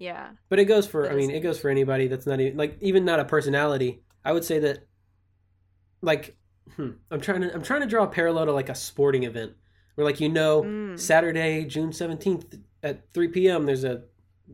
yeah 0.00 0.30
But 0.48 0.58
it 0.58 0.64
goes 0.64 0.86
for 0.88 1.04
It 1.04 1.12
I 1.12 1.14
mean, 1.14 1.30
it 1.30 1.40
goes 1.40 1.60
for 1.60 1.68
anybody 1.70 2.08
that's 2.08 2.26
not 2.26 2.40
even 2.40 2.56
like 2.58 2.76
even 2.80 3.04
not 3.04 3.20
a 3.20 3.24
personality. 3.24 4.02
I 4.24 4.32
would 4.32 4.44
say 4.44 4.58
that 4.58 4.86
like 6.02 6.36
hmm, 6.76 6.90
I'm 7.10 7.20
trying 7.20 7.42
to 7.42 7.54
I'm 7.54 7.62
trying 7.62 7.82
to 7.82 7.86
draw 7.86 8.04
a 8.04 8.08
parallel 8.08 8.46
to 8.46 8.52
like 8.52 8.68
a 8.68 8.74
sporting 8.74 9.22
event 9.24 9.52
where 9.94 10.04
like 10.04 10.20
you 10.20 10.28
know 10.28 10.62
Mm. 10.62 10.98
Saturday, 10.98 11.64
June 11.64 11.90
17th 11.90 12.60
at 12.82 13.12
3 13.12 13.28
p.m. 13.28 13.66
there's 13.66 13.84
a 13.84 14.02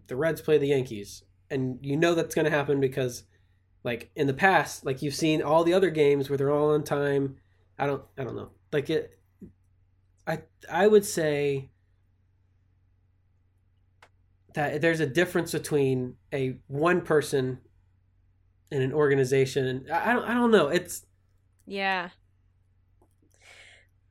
the 0.09 0.17
Reds 0.17 0.41
play 0.41 0.59
the 0.59 0.69
Yankees 0.69 1.23
and 1.49 1.79
you 1.81 1.97
know 1.97 2.15
that's 2.15 2.35
going 2.35 2.45
to 2.45 2.51
happen 2.51 2.81
because 2.81 3.23
like 3.85 4.11
in 4.17 4.27
the 4.27 4.35
past 4.35 4.85
like 4.85 5.01
you've 5.01 5.15
seen 5.15 5.41
all 5.43 5.63
the 5.65 5.73
other 5.73 5.91
games 5.91 6.29
where 6.29 6.37
they're 6.37 6.51
all 6.51 6.73
on 6.75 6.83
time. 6.83 7.37
I 7.79 7.87
don't 7.87 8.03
I 8.19 8.25
don't 8.25 8.35
know. 8.37 8.51
Like 8.73 8.91
it 8.91 9.19
I 10.27 10.41
I 10.71 10.89
would 10.89 11.05
say 11.05 11.71
that 14.57 14.83
there's 14.83 15.01
a 15.01 15.07
difference 15.07 15.53
between 15.53 16.17
a 16.35 16.59
one 16.69 17.03
person 17.03 17.61
and 18.71 18.83
an 18.83 18.93
organization. 18.93 19.87
I 19.93 20.13
don't 20.13 20.25
I 20.25 20.35
don't 20.35 20.51
know. 20.51 20.69
It's 20.69 21.05
yeah 21.67 22.11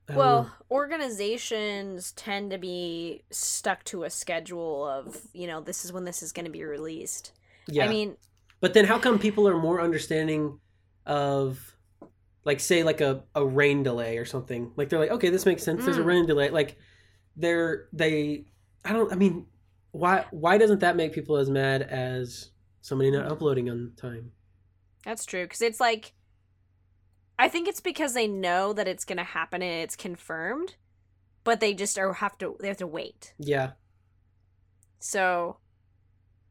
don't 0.08 0.14
Well, 0.14 0.50
organizations 0.72 2.12
tend 2.14 2.52
to 2.52 2.58
be 2.58 3.24
stuck 3.32 3.84
to 3.86 4.04
a 4.04 4.10
schedule 4.10 4.88
of, 4.88 5.22
you 5.34 5.46
know, 5.48 5.60
this 5.62 5.84
is 5.84 5.92
when 5.92 6.06
this 6.06 6.24
is 6.24 6.32
going 6.32 6.46
to 6.46 6.52
be 6.52 6.64
released. 6.64 7.34
yeah. 7.68 7.86
I 7.86 7.88
mean, 7.88 8.18
But 8.62 8.74
then 8.74 8.86
how 8.86 9.00
come 9.00 9.20
people 9.20 9.48
are 9.48 9.58
more 9.58 9.82
understanding 9.82 10.60
of 11.06 11.78
like 12.46 12.60
say 12.62 12.84
like 12.84 13.02
a, 13.02 13.24
a 13.36 13.46
rain 13.46 13.84
delay 13.84 14.18
or 14.18 14.26
something? 14.26 14.74
Like 14.78 14.90
they're 14.90 15.00
like, 15.00 15.12
okay, 15.12 15.30
this 15.30 15.46
makes 15.48 15.64
sense. 15.64 15.86
There's 15.86 15.98
a 15.98 16.04
Mm. 16.04 16.06
rain 16.06 16.26
delay. 16.28 16.50
Like 16.50 16.78
they're 17.36 17.90
they 17.94 18.46
I 18.86 18.94
don't 18.94 19.12
I 19.14 19.16
mean 19.16 19.48
why 19.96 20.26
why 20.32 20.58
doesn't 20.58 20.80
that 20.82 20.96
make 20.96 21.14
people 21.14 21.38
as 21.38 21.50
mad 21.50 21.82
as 21.82 22.52
somebody 22.82 23.12
not 23.12 23.32
uploading 23.32 23.70
on 23.70 23.94
time? 23.98 24.32
that's 25.04 25.26
true 25.26 25.46
cuz 25.48 25.62
it's 25.62 25.80
like 25.80 26.14
I 27.38 27.50
think 27.50 27.68
it's 27.68 27.82
because 27.82 28.14
they 28.14 28.28
know 28.28 28.72
that 28.74 28.88
it's 28.88 29.04
going 29.04 29.18
to 29.18 29.24
happen 29.26 29.62
and 29.62 29.84
it's 29.84 29.98
confirmed, 29.98 30.76
but 31.44 31.60
they 31.60 31.74
just 31.74 32.00
are 32.00 32.14
have 32.14 32.38
to 32.38 32.56
they 32.62 32.70
have 32.70 32.78
to 32.78 32.88
wait. 32.88 33.34
Yeah. 33.38 33.72
So 35.00 35.58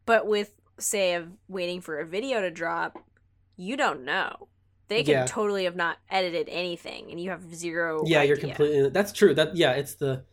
but 0.06 0.26
with 0.26 0.52
say 0.78 1.14
of 1.14 1.28
waiting 1.48 1.80
for 1.80 1.98
a 1.98 2.06
video 2.06 2.40
to 2.42 2.50
drop, 2.50 2.98
you 3.56 3.76
don't 3.76 4.04
know. 4.04 4.48
They 4.88 5.02
can 5.02 5.12
Yeah. 5.14 5.24
totally 5.26 5.64
have 5.64 5.76
not 5.76 5.96
edited 6.10 6.48
anything 6.50 7.10
and 7.10 7.18
you 7.18 7.30
have 7.30 7.54
zero 7.54 8.04
Yeah, 8.06 8.22
you're 8.22 8.36
completely 8.36 8.90
that's 8.90 9.12
true. 9.12 9.34
That 9.34 9.56
yeah, 9.56 9.72
it's 9.72 9.94
the 9.94 10.24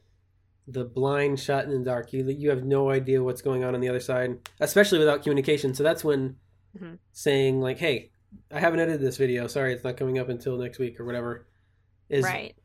the 0.72 0.86
blind 0.86 1.40
shot 1.40 1.66
in 1.66 1.72
the 1.72 1.80
dark. 1.84 2.14
You 2.14 2.26
you 2.30 2.50
have 2.50 2.64
no 2.64 2.90
idea 2.90 3.22
what's 3.24 3.42
going 3.42 3.64
on 3.64 3.76
on 3.76 3.82
the 3.82 3.90
other 3.90 4.00
side, 4.00 4.40
especially 4.60 5.00
without 5.00 5.22
communication. 5.24 5.74
So 5.74 5.84
that's 5.84 6.04
when 6.04 6.38
Mhm. 6.78 6.98
saying 7.12 7.60
like, 7.62 7.78
"Hey, 7.80 8.12
I 8.52 8.60
haven't 8.60 8.80
edited 8.80 9.02
this 9.02 9.18
video. 9.18 9.48
Sorry, 9.48 9.74
it's 9.74 9.84
not 9.84 9.98
coming 9.98 10.18
up 10.20 10.30
until 10.30 10.58
next 10.58 10.80
week 10.80 11.00
or 11.00 11.06
whatever." 11.06 11.48
Is 12.10 12.24
right. 12.26 12.56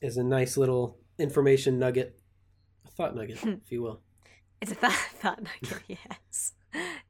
is 0.00 0.16
a 0.16 0.24
nice 0.24 0.56
little 0.56 0.98
information 1.18 1.78
nugget, 1.78 2.18
a 2.86 2.90
thought 2.90 3.14
nugget, 3.14 3.38
if 3.44 3.70
you 3.70 3.82
will. 3.82 4.00
It's 4.60 4.72
a 4.72 4.74
thought, 4.76 4.92
thought 5.20 5.42
nugget, 5.42 5.82
yes. 5.88 6.54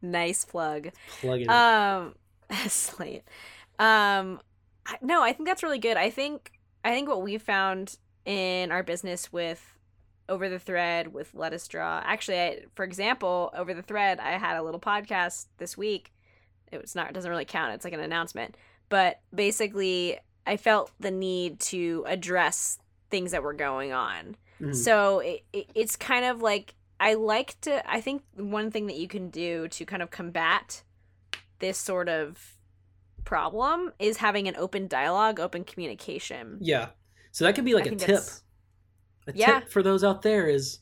nice 0.01 0.45
plug. 0.45 0.91
Plug 1.21 1.41
in. 1.41 1.51
Um, 1.51 2.15
Slate. 2.69 3.23
Um, 3.79 4.41
no, 5.01 5.23
I 5.23 5.33
think 5.33 5.49
that's 5.49 5.63
really 5.63 5.79
good. 5.79 5.97
I 5.97 6.11
think 6.11 6.53
I 6.85 6.91
think 6.91 7.09
what 7.09 7.23
we 7.23 7.39
found 7.39 7.97
in 8.27 8.71
our 8.73 8.83
business 8.83 9.33
with 9.33 9.79
over 10.29 10.49
the 10.49 10.59
thread 10.59 11.13
with 11.13 11.35
let 11.35 11.53
us 11.53 11.67
draw. 11.69 12.03
Actually, 12.05 12.41
I, 12.41 12.61
for 12.75 12.85
example, 12.85 13.51
over 13.57 13.75
the 13.75 13.83
thread, 13.83 14.21
I 14.21 14.33
had 14.33 14.57
a 14.57 14.63
little 14.63 14.81
podcast 14.81 15.47
this 15.59 15.77
week. 15.77 16.13
It 16.71 16.81
was 16.81 16.95
not. 16.95 17.09
It 17.09 17.13
doesn't 17.13 17.31
really 17.31 17.45
count. 17.45 17.75
It's 17.75 17.85
like 17.85 17.95
an 17.95 18.01
announcement. 18.01 18.57
But 18.89 19.21
basically, 19.35 20.19
I 20.47 20.57
felt 20.57 20.91
the 21.01 21.11
need 21.11 21.61
to 21.61 22.05
address 22.07 22.79
things 23.11 23.33
that 23.33 23.43
were 23.43 23.53
going 23.53 23.93
on. 23.93 24.37
Mhm. 24.61 24.75
So 24.75 25.21
it, 25.21 25.45
it, 25.53 25.71
it's 25.75 25.97
kind 25.97 26.25
of 26.25 26.41
like 26.41 26.75
I 26.99 27.15
like 27.15 27.61
to 27.63 27.91
I 27.91 28.01
think 28.01 28.23
one 28.37 28.71
thing 28.71 28.87
that 28.87 28.97
you 28.97 29.09
can 29.09 29.29
do 29.29 29.69
to 29.69 29.85
kind 29.85 30.03
of 30.03 30.11
combat 30.11 30.83
this 31.59 31.79
sort 31.79 32.09
of 32.09 32.57
problem 33.25 33.93
is 33.99 34.19
having 34.19 34.49
an 34.49 34.57
open 34.57 34.89
dialogue, 34.89 35.39
open 35.41 35.65
communication. 35.65 36.59
Yeah. 36.61 36.89
So 37.31 37.45
that 37.45 37.55
could 37.55 37.65
be 37.65 37.75
like 37.75 37.87
I 37.87 37.91
a 37.91 37.97
tip. 37.97 38.21
A 39.27 39.33
Yeah. 39.35 39.61
tip 39.61 39.69
for 39.71 39.83
those 39.83 40.03
out 40.05 40.23
there 40.23 40.49
is 40.49 40.81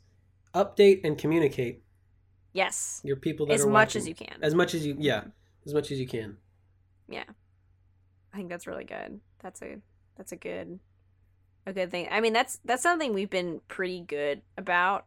update 0.54 1.00
and 1.04 1.18
communicate 1.18 1.82
Yes. 2.52 3.00
your 3.04 3.16
people 3.16 3.46
that 3.46 3.52
are 3.52 3.54
As 3.56 3.66
much 3.66 3.72
watching. 3.72 4.00
as 4.00 4.08
you 4.08 4.14
can. 4.14 4.38
As 4.42 4.54
much 4.54 4.74
as 4.74 4.84
you 4.86 4.96
yeah, 4.98 5.24
as 5.66 5.74
much 5.74 5.90
as 5.90 6.00
you 6.00 6.06
can. 6.06 6.36
Yeah. 7.08 7.24
I 8.32 8.36
think 8.36 8.48
that's 8.48 8.66
really 8.66 8.84
good. 8.84 9.20
That's 9.40 9.60
a 9.62 9.80
that's 10.16 10.32
a 10.32 10.36
good 10.36 10.80
a 11.66 11.72
good 11.72 11.90
thing. 11.90 12.08
I 12.10 12.20
mean, 12.20 12.32
that's 12.32 12.58
that's 12.64 12.82
something 12.82 13.12
we've 13.12 13.30
been 13.30 13.60
pretty 13.68 14.00
good 14.00 14.42
about. 14.56 15.04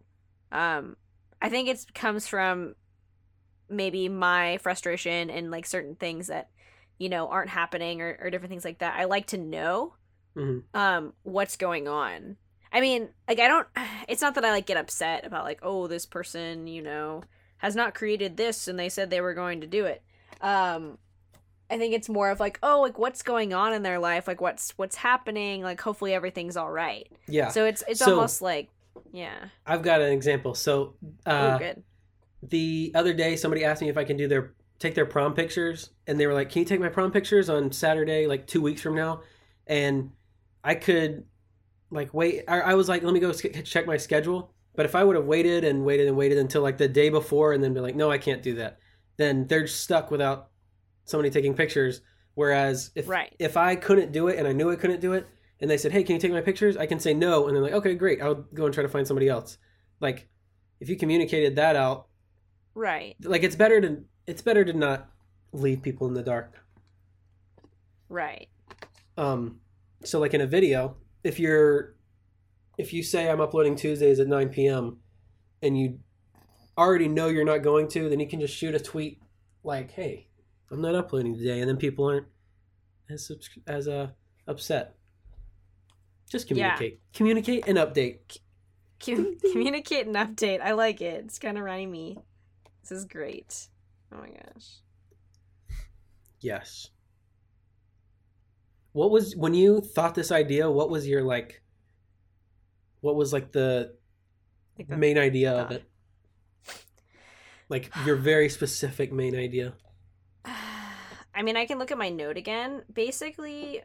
Um 0.51 0.95
I 1.41 1.49
think 1.49 1.67
it 1.67 1.93
comes 1.93 2.27
from 2.27 2.75
maybe 3.69 4.07
my 4.07 4.57
frustration 4.59 5.29
and 5.29 5.49
like 5.51 5.65
certain 5.65 5.95
things 5.95 6.27
that 6.27 6.49
you 6.99 7.09
know 7.09 7.27
aren't 7.27 7.49
happening 7.49 8.01
or, 8.01 8.17
or 8.21 8.29
different 8.29 8.51
things 8.51 8.63
like 8.65 8.79
that. 8.79 8.97
I 8.97 9.05
like 9.05 9.25
to 9.27 9.37
know 9.37 9.95
Mhm. 10.35 10.63
um 10.73 11.13
what's 11.23 11.57
going 11.57 11.87
on. 11.87 12.37
I 12.73 12.81
mean, 12.81 13.09
like 13.27 13.39
I 13.39 13.47
don't 13.47 13.67
it's 14.09 14.21
not 14.21 14.35
that 14.35 14.43
I 14.43 14.51
like 14.51 14.65
get 14.65 14.77
upset 14.77 15.25
about 15.25 15.45
like, 15.45 15.59
oh, 15.63 15.87
this 15.87 16.05
person, 16.05 16.67
you 16.67 16.81
know, 16.81 17.21
has 17.57 17.75
not 17.75 17.93
created 17.95 18.35
this 18.35 18.67
and 18.67 18.77
they 18.77 18.89
said 18.89 19.09
they 19.09 19.21
were 19.21 19.33
going 19.33 19.61
to 19.61 19.67
do 19.67 19.85
it. 19.85 20.01
Um 20.41 20.97
I 21.71 21.77
think 21.77 21.93
it's 21.95 22.09
more 22.09 22.29
of 22.29 22.39
like, 22.39 22.59
oh, 22.61 22.81
like 22.81 22.99
what's 22.99 23.23
going 23.23 23.53
on 23.53 23.73
in 23.73 23.81
their 23.83 23.97
life, 23.99 24.27
like 24.27 24.41
what's 24.41 24.71
what's 24.77 24.95
happening, 24.97 25.61
like 25.63 25.79
hopefully 25.79 26.13
everything's 26.13 26.57
all 26.57 26.69
right. 26.71 27.09
Yeah. 27.27 27.49
So 27.49 27.65
it's 27.65 27.83
it's 27.87 27.99
So- 27.99 28.15
almost 28.15 28.41
like 28.41 28.69
yeah. 29.11 29.45
I've 29.65 29.81
got 29.83 30.01
an 30.01 30.11
example. 30.11 30.55
So 30.55 30.95
Oh, 31.25 31.31
uh 31.31 31.57
good. 31.59 31.83
the 32.41 32.91
other 32.95 33.13
day 33.13 33.35
somebody 33.35 33.63
asked 33.63 33.81
me 33.81 33.89
if 33.89 33.97
I 33.97 34.03
can 34.03 34.17
do 34.17 34.27
their 34.27 34.53
take 34.79 34.95
their 34.95 35.05
prom 35.05 35.33
pictures 35.33 35.91
and 36.07 36.19
they 36.19 36.27
were 36.27 36.33
like, 36.33 36.49
"Can 36.49 36.59
you 36.61 36.65
take 36.65 36.79
my 36.79 36.89
prom 36.89 37.11
pictures 37.11 37.49
on 37.49 37.71
Saturday 37.71 38.27
like 38.27 38.47
2 38.47 38.61
weeks 38.61 38.81
from 38.81 38.95
now?" 38.95 39.21
And 39.67 40.11
I 40.63 40.75
could 40.75 41.25
like 41.93 42.13
wait 42.13 42.43
I, 42.47 42.61
I 42.61 42.73
was 42.73 42.89
like, 42.89 43.03
"Let 43.03 43.13
me 43.13 43.19
go 43.19 43.31
sk- 43.31 43.63
check 43.63 43.85
my 43.87 43.97
schedule." 43.97 44.53
But 44.75 44.85
if 44.85 44.95
I 44.95 45.03
would 45.03 45.15
have 45.15 45.25
waited 45.25 45.63
and 45.63 45.85
waited 45.85 46.07
and 46.07 46.17
waited 46.17 46.37
until 46.39 46.63
like 46.63 46.77
the 46.77 46.87
day 46.87 47.09
before 47.09 47.53
and 47.53 47.63
then 47.63 47.73
be 47.73 47.79
like, 47.79 47.95
"No, 47.95 48.09
I 48.11 48.17
can't 48.17 48.41
do 48.41 48.55
that." 48.55 48.79
Then 49.17 49.45
they're 49.47 49.67
stuck 49.67 50.09
without 50.11 50.49
somebody 51.05 51.29
taking 51.29 51.53
pictures 51.53 52.01
whereas 52.35 52.89
if 52.95 53.07
Right. 53.07 53.35
if 53.39 53.55
I 53.57 53.75
couldn't 53.75 54.11
do 54.11 54.27
it 54.27 54.39
and 54.39 54.47
I 54.47 54.53
knew 54.53 54.71
I 54.71 54.75
couldn't 54.75 55.01
do 55.01 55.13
it 55.13 55.27
and 55.61 55.69
they 55.69 55.77
said, 55.77 55.91
"Hey, 55.91 56.03
can 56.03 56.15
you 56.15 56.21
take 56.21 56.31
my 56.31 56.41
pictures?" 56.41 56.75
I 56.77 56.87
can 56.87 56.99
say 56.99 57.13
no 57.13 57.47
and 57.47 57.55
they're 57.55 57.63
like, 57.63 57.73
"Okay, 57.73 57.93
great. 57.95 58.21
I'll 58.21 58.35
go 58.53 58.65
and 58.65 58.73
try 58.73 58.81
to 58.83 58.89
find 58.89 59.05
somebody 59.07 59.29
else." 59.29 59.57
Like 59.99 60.27
if 60.79 60.89
you 60.89 60.97
communicated 60.97 61.55
that 61.57 61.75
out 61.75 62.07
Right. 62.75 63.15
like 63.23 63.43
it's 63.43 63.55
better 63.55 63.79
to 63.79 64.03
it's 64.25 64.41
better 64.41 64.65
to 64.65 64.73
not 64.73 65.09
leave 65.53 65.81
people 65.83 66.07
in 66.07 66.13
the 66.15 66.23
dark 66.23 66.55
Right. 68.09 68.49
um 69.17 69.59
so 70.03 70.19
like 70.19 70.33
in 70.33 70.41
a 70.41 70.47
video 70.47 70.97
if 71.23 71.39
you're 71.39 71.95
if 72.77 72.93
you 72.93 73.03
say 73.03 73.29
i'm 73.29 73.39
uploading 73.41 73.75
tuesdays 73.75 74.19
at 74.19 74.27
9 74.27 74.49
p.m 74.49 74.97
and 75.61 75.77
you 75.79 75.99
already 76.77 77.07
know 77.07 77.27
you're 77.27 77.45
not 77.45 77.61
going 77.61 77.87
to 77.87 78.09
then 78.09 78.19
you 78.19 78.27
can 78.27 78.39
just 78.39 78.55
shoot 78.55 78.73
a 78.75 78.79
tweet 78.79 79.21
like 79.63 79.91
hey 79.91 80.27
i'm 80.71 80.81
not 80.81 80.95
uploading 80.95 81.35
today 81.37 81.59
and 81.59 81.69
then 81.69 81.77
people 81.77 82.05
aren't 82.09 82.27
as 83.09 83.31
as 83.67 83.87
uh 83.87 84.07
upset 84.47 84.95
just 86.29 86.49
Yeah. 86.49 86.75
communicate 86.75 86.99
communicate 87.13 87.63
and 87.67 87.77
update 87.77 88.37
Com- 89.03 89.37
communicate 89.51 90.07
and 90.07 90.15
update. 90.15 90.61
I 90.61 90.71
like 90.71 91.01
it. 91.01 91.25
It's 91.25 91.37
kind 91.37 91.57
of 91.57 91.65
rhymey. 91.65 92.21
This 92.81 92.91
is 92.93 93.03
great. 93.03 93.67
Oh 94.13 94.17
my 94.17 94.29
gosh. 94.29 94.77
yes 96.39 96.89
what 98.93 99.11
was 99.11 99.35
when 99.35 99.53
you 99.53 99.81
thought 99.81 100.15
this 100.15 100.31
idea 100.31 100.69
what 100.71 100.89
was 100.89 101.07
your 101.07 101.23
like 101.23 101.61
what 103.01 103.15
was 103.15 103.33
like 103.33 103.51
the 103.51 103.93
main 104.87 105.17
idea 105.17 105.51
of 105.51 105.71
it? 105.71 105.83
Like 107.67 107.91
your 108.05 108.15
very 108.15 108.47
specific 108.47 109.11
main 109.11 109.35
idea. 109.35 109.73
I 110.45 111.41
mean, 111.41 111.57
I 111.57 111.65
can 111.65 111.79
look 111.79 111.91
at 111.91 111.97
my 111.97 112.09
note 112.09 112.37
again. 112.37 112.83
Basically, 112.91 113.81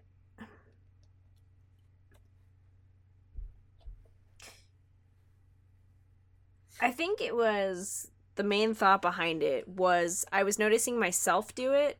I 6.81 6.90
think 6.92 7.21
it 7.21 7.35
was 7.35 8.11
the 8.37 8.44
main 8.44 8.73
thought 8.73 9.03
behind 9.03 9.42
it 9.42 9.66
was 9.66 10.25
I 10.31 10.44
was 10.44 10.61
noticing 10.61 10.99
myself 10.99 11.53
do 11.57 11.73
it 11.73 11.99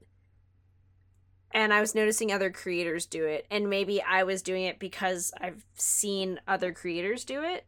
and 1.53 1.73
I 1.73 1.81
was 1.81 1.95
noticing 1.95 2.31
other 2.31 2.51
creators 2.51 3.07
do 3.07 3.25
it 3.25 3.47
and 3.51 3.71
maybe 3.71 4.03
I 4.03 4.23
was 4.23 4.43
doing 4.43 4.65
it 4.65 4.79
because 4.79 5.33
I've 5.41 5.65
seen 5.75 6.41
other 6.47 6.73
creators 6.73 7.25
do 7.25 7.43
it. 7.43 7.67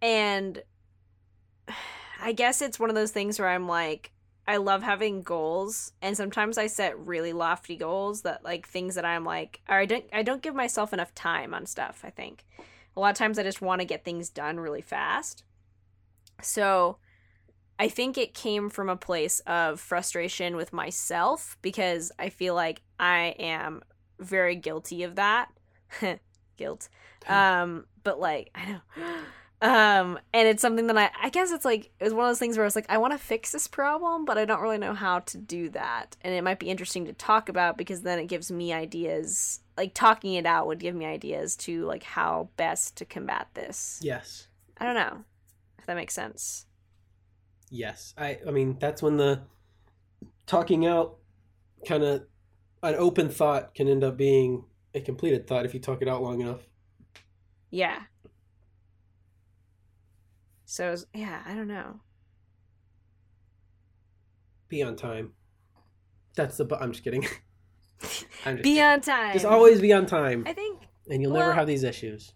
And 0.00 0.62
I 2.20 2.32
guess 2.32 2.62
it's 2.62 2.78
one 2.78 2.88
of 2.88 2.96
those 2.96 3.10
things 3.10 3.38
where 3.38 3.48
I'm 3.48 3.68
like 3.68 4.12
I 4.46 4.58
love 4.58 4.82
having 4.82 5.22
goals 5.22 5.92
and 6.02 6.16
sometimes 6.16 6.58
I 6.58 6.66
set 6.66 6.98
really 6.98 7.32
lofty 7.32 7.76
goals 7.76 8.22
that 8.22 8.44
like 8.44 8.68
things 8.68 8.94
that 8.94 9.04
I'm 9.04 9.24
like 9.24 9.60
or 9.68 9.78
I 9.78 9.86
don't 9.86 10.04
I 10.12 10.22
don't 10.22 10.42
give 10.42 10.54
myself 10.54 10.92
enough 10.92 11.14
time 11.14 11.52
on 11.54 11.66
stuff, 11.66 12.02
I 12.04 12.10
think. 12.10 12.44
A 12.96 13.00
lot 13.00 13.10
of 13.10 13.16
times 13.16 13.38
I 13.38 13.42
just 13.42 13.60
want 13.60 13.80
to 13.80 13.86
get 13.86 14.04
things 14.04 14.28
done 14.28 14.60
really 14.60 14.82
fast. 14.82 15.42
So 16.40 16.98
I 17.78 17.88
think 17.88 18.16
it 18.16 18.34
came 18.34 18.70
from 18.70 18.88
a 18.88 18.96
place 18.96 19.40
of 19.40 19.80
frustration 19.80 20.56
with 20.56 20.72
myself 20.72 21.56
because 21.60 22.12
I 22.18 22.28
feel 22.28 22.54
like 22.54 22.82
I 23.00 23.34
am 23.38 23.82
very 24.18 24.56
guilty 24.56 25.02
of 25.02 25.16
that. 25.16 25.48
Guilt. 26.56 26.88
Um 27.26 27.86
but 28.02 28.20
like 28.20 28.50
I 28.54 28.66
know. 28.66 28.80
Um 29.62 30.18
and 30.34 30.46
it's 30.46 30.60
something 30.60 30.88
that 30.88 30.98
i 30.98 31.10
i 31.22 31.30
guess 31.30 31.50
it's 31.50 31.64
like 31.64 31.90
it 31.98 32.04
was 32.04 32.12
one 32.12 32.26
of 32.26 32.28
those 32.28 32.38
things 32.38 32.58
where 32.58 32.64
i 32.64 32.66
was 32.66 32.76
like 32.76 32.90
i 32.90 32.98
want 32.98 33.14
to 33.14 33.18
fix 33.18 33.50
this 33.50 33.66
problem 33.66 34.26
but 34.26 34.36
i 34.36 34.44
don't 34.44 34.60
really 34.60 34.76
know 34.76 34.92
how 34.92 35.20
to 35.20 35.38
do 35.38 35.70
that. 35.70 36.16
And 36.20 36.34
it 36.34 36.44
might 36.44 36.58
be 36.58 36.68
interesting 36.68 37.06
to 37.06 37.14
talk 37.14 37.48
about 37.48 37.78
because 37.78 38.02
then 38.02 38.18
it 38.18 38.26
gives 38.26 38.52
me 38.52 38.74
ideas 38.74 39.60
like 39.78 39.94
talking 39.94 40.34
it 40.34 40.44
out 40.44 40.66
would 40.66 40.80
give 40.80 40.94
me 40.94 41.06
ideas 41.06 41.56
to 41.58 41.86
like 41.86 42.02
how 42.02 42.50
best 42.58 42.96
to 42.96 43.06
combat 43.06 43.48
this. 43.54 44.00
Yes. 44.02 44.48
I 44.76 44.84
don't 44.84 44.96
know 44.96 45.24
if 45.78 45.86
that 45.86 45.96
makes 45.96 46.12
sense 46.12 46.66
yes 47.74 48.14
i 48.16 48.38
i 48.46 48.52
mean 48.52 48.76
that's 48.78 49.02
when 49.02 49.16
the 49.16 49.40
talking 50.46 50.86
out 50.86 51.16
kind 51.88 52.04
of 52.04 52.22
an 52.84 52.94
open 52.94 53.28
thought 53.28 53.74
can 53.74 53.88
end 53.88 54.04
up 54.04 54.16
being 54.16 54.64
a 54.94 55.00
completed 55.00 55.46
thought 55.46 55.64
if 55.66 55.74
you 55.74 55.80
talk 55.80 56.00
it 56.00 56.06
out 56.06 56.22
long 56.22 56.40
enough. 56.40 56.60
Yeah. 57.70 58.02
So 60.66 60.90
was- 60.92 61.06
yeah 61.14 61.42
i 61.46 61.54
don't 61.54 61.66
know. 61.66 62.00
Be 64.68 64.82
on 64.82 64.94
time. 64.96 65.32
That's 66.36 66.56
the 66.56 66.64
bu- 66.64 66.76
i'm 66.76 66.92
just 66.92 67.02
kidding. 67.02 67.26
I'm 68.46 68.56
just 68.56 68.62
be 68.62 68.74
kidding. 68.74 68.82
on 68.82 69.00
time. 69.00 69.32
Just 69.32 69.46
always 69.46 69.80
be 69.80 69.92
on 69.92 70.06
time. 70.06 70.44
I 70.46 70.52
think 70.52 70.80
and 71.10 71.20
you'll 71.20 71.32
never 71.32 71.52
have 71.52 71.66
these 71.66 71.82
issues. 71.82 72.34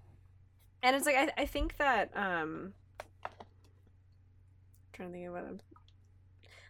And 0.83 0.97
it's 0.97 1.07
like 1.07 1.17
I, 1.17 1.43
I 1.43 1.47
think 1.47 1.77
that 1.77 2.11
um 2.17 2.73
trying 4.99 5.13
to 5.13 5.19
think 5.19 5.31
what 5.33 5.45
I'm 5.45 5.61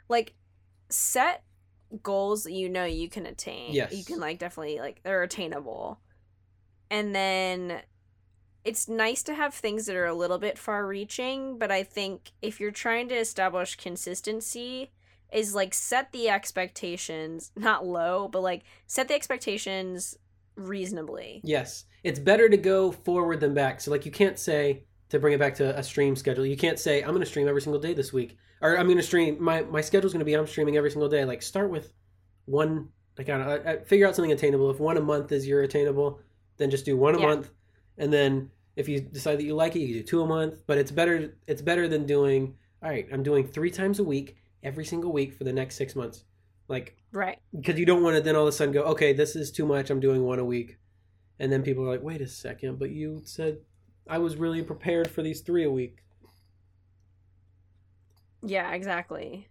like 0.09 0.35
set 0.91 1.43
goals 2.03 2.45
that 2.45 2.53
you 2.53 2.69
know 2.69 2.85
you 2.85 3.09
can 3.09 3.25
attain 3.25 3.73
Yes. 3.73 3.93
you 3.95 4.05
can 4.05 4.21
like 4.21 4.39
definitely 4.39 4.79
like 4.79 5.03
they're 5.03 5.23
attainable 5.23 5.99
and 6.91 7.15
then 7.15 7.81
it's 8.65 8.89
nice 8.89 9.23
to 9.23 9.35
have 9.35 9.55
things 9.55 9.87
that 9.87 9.97
are 9.97 10.05
a 10.07 10.15
little 10.15 10.39
bit 10.39 10.59
far 10.59 10.87
reaching 10.87 11.59
but 11.59 11.71
i 11.71 11.83
think 11.83 12.33
if 12.43 12.61
you're 12.61 12.71
trying 12.71 13.09
to 13.09 13.15
establish 13.15 13.77
consistency 13.77 14.91
is 15.33 15.55
like 15.55 15.73
set 15.73 16.13
the 16.13 16.29
expectations 16.29 17.53
not 17.57 17.87
low 17.87 18.29
but 18.29 18.43
like 18.43 18.65
set 18.87 19.09
the 19.09 19.15
expectations 19.15 20.19
reasonably 20.57 21.41
Yes. 21.45 21.85
It's 22.05 22.19
better 22.19 22.49
to 22.49 22.57
go 22.57 22.91
forward 22.93 23.41
than 23.41 23.55
back. 23.55 23.81
So 23.81 23.91
like 23.91 24.05
you 24.05 24.13
can't 24.13 24.39
say 24.39 24.85
to 25.11 25.19
bring 25.19 25.33
it 25.33 25.39
back 25.39 25.55
to 25.57 25.77
a 25.79 25.83
stream 25.83 26.15
schedule. 26.17 26.45
You 26.45 26.57
can't 26.57 26.79
say 26.79 27.01
I'm 27.03 27.09
going 27.11 27.21
to 27.21 27.27
stream 27.27 27.49
every 27.49 27.63
single 27.63 27.81
day 27.81 27.95
this 27.95 28.13
week 28.13 28.37
or 28.61 28.77
I'm 28.79 28.87
going 28.87 28.99
to 28.99 29.03
stream 29.03 29.43
my 29.43 29.63
my 29.63 29.81
schedule's 29.81 30.13
going 30.13 30.21
to 30.21 30.25
be 30.25 30.35
I'm 30.35 30.47
streaming 30.47 30.77
every 30.77 30.91
single 30.91 31.09
day. 31.09 31.25
Like 31.25 31.43
start 31.43 31.71
with 31.71 31.93
one 32.47 32.89
like 33.17 33.29
I 33.29 33.39
don't 33.39 33.65
know, 33.65 33.79
figure 33.85 34.07
out 34.07 34.15
something 34.15 34.33
attainable. 34.33 34.71
If 34.71 34.81
one 34.81 34.97
a 34.97 35.01
month 35.01 35.33
is 35.33 35.47
your 35.47 35.63
attainable, 35.63 36.21
then 36.57 36.71
just 36.71 36.85
do 36.85 36.97
one 36.97 37.15
a 37.15 37.21
Yeah. 37.21 37.27
month 37.27 37.51
and 37.97 38.13
then 38.13 38.51
if 38.77 38.89
you 38.89 39.01
decide 39.01 39.39
that 39.39 39.45
you 39.45 39.57
like 39.57 39.75
it, 39.75 39.81
you 39.81 39.95
do 39.95 40.03
two 40.03 40.23
a 40.23 40.27
month, 40.27 40.63
but 40.67 40.79
it's 40.79 40.91
better 40.91 41.37
it's 41.47 41.63
better 41.63 41.89
than 41.89 42.07
doing 42.07 42.55
all 42.83 42.89
right, 42.91 43.09
I'm 43.13 43.25
doing 43.25 43.45
3 43.45 43.73
times 43.73 43.99
a 43.99 44.05
week 44.05 44.37
every 44.63 44.85
single 44.85 45.13
week 45.13 45.33
for 45.35 45.43
the 45.43 45.53
next 45.53 45.75
6 45.77 45.97
months. 45.97 46.25
Like 46.69 46.97
right 47.13 47.39
because 47.59 47.79
you 47.79 47.87
don't 47.87 48.03
want 48.03 48.15
to 48.17 48.23
then 48.23 48.37
all 48.37 48.43
of 48.43 48.49
a 48.49 48.53
sudden 48.53 48.73
go, 48.75 48.83
okay, 48.83 49.13
this 49.15 49.35
is 49.35 49.51
too 49.51 49.67
much. 49.67 49.91
I'm 49.91 50.01
doing 50.01 50.23
one 50.23 50.39
a 50.39 50.45
week, 50.45 50.79
and 51.41 51.51
then 51.51 51.63
people 51.63 51.83
are 51.85 51.89
like, 51.89 52.03
wait 52.03 52.21
a 52.21 52.29
second, 52.29 52.79
but 52.79 52.91
you 52.91 53.23
said 53.25 53.59
I 54.09 54.19
was 54.19 54.37
really 54.37 54.63
prepared 54.63 55.11
for 55.11 55.23
these 55.23 55.41
three 55.41 55.65
a 55.65 55.71
week. 55.71 55.99
Yeah, 58.43 58.73
exactly. 58.73 59.49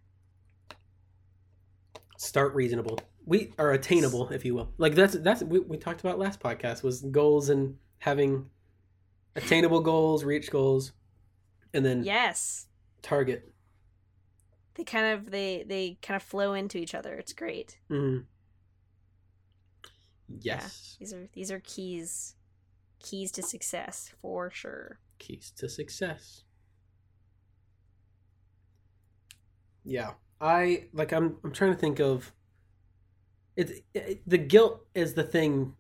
Start 2.18 2.56
reasonable. 2.56 3.00
We 3.26 3.54
are 3.60 3.72
attainable, 3.74 4.30
if 4.30 4.46
you 4.46 4.56
will. 4.56 4.72
Like 4.78 4.96
that's 4.96 5.14
that's 5.16 5.44
we, 5.44 5.60
we 5.60 5.78
talked 5.78 6.00
about 6.00 6.18
last 6.18 6.40
podcast 6.40 6.82
was 6.82 7.02
goals 7.02 7.50
and 7.50 7.76
having 8.00 8.50
attainable 9.36 9.82
goals, 9.82 10.24
reach 10.24 10.50
goals, 10.50 10.94
and 11.74 11.86
then 11.86 12.04
Yes. 12.04 12.68
target. 13.02 13.52
They 14.76 14.84
kind 14.84 15.14
of 15.14 15.30
they 15.32 15.64
they 15.68 15.98
kind 16.02 16.16
of 16.16 16.24
flow 16.24 16.54
into 16.54 16.78
each 16.78 16.96
other. 16.96 17.16
It's 17.16 17.34
great. 17.34 17.78
Mm. 17.92 18.24
Yes. 20.40 20.96
These 21.00 21.14
are 21.14 21.28
these 21.34 21.52
are 21.52 21.60
keys 21.60 22.36
keys 23.00 23.32
to 23.34 23.42
success 23.44 24.12
for 24.22 24.50
sure. 24.52 25.00
Keys 25.20 25.52
to 25.58 25.70
success. 25.70 26.44
Yeah. 29.84 30.12
I 30.40 30.86
like 30.94 31.12
I'm 31.12 31.38
I'm 31.44 31.52
trying 31.52 31.74
to 31.74 31.78
think 31.80 32.00
of 32.00 32.32
it, 33.56 33.84
it 33.94 34.22
the 34.28 34.38
guilt 34.38 34.86
is 34.94 35.14
the 35.16 35.24
thing 35.24 35.76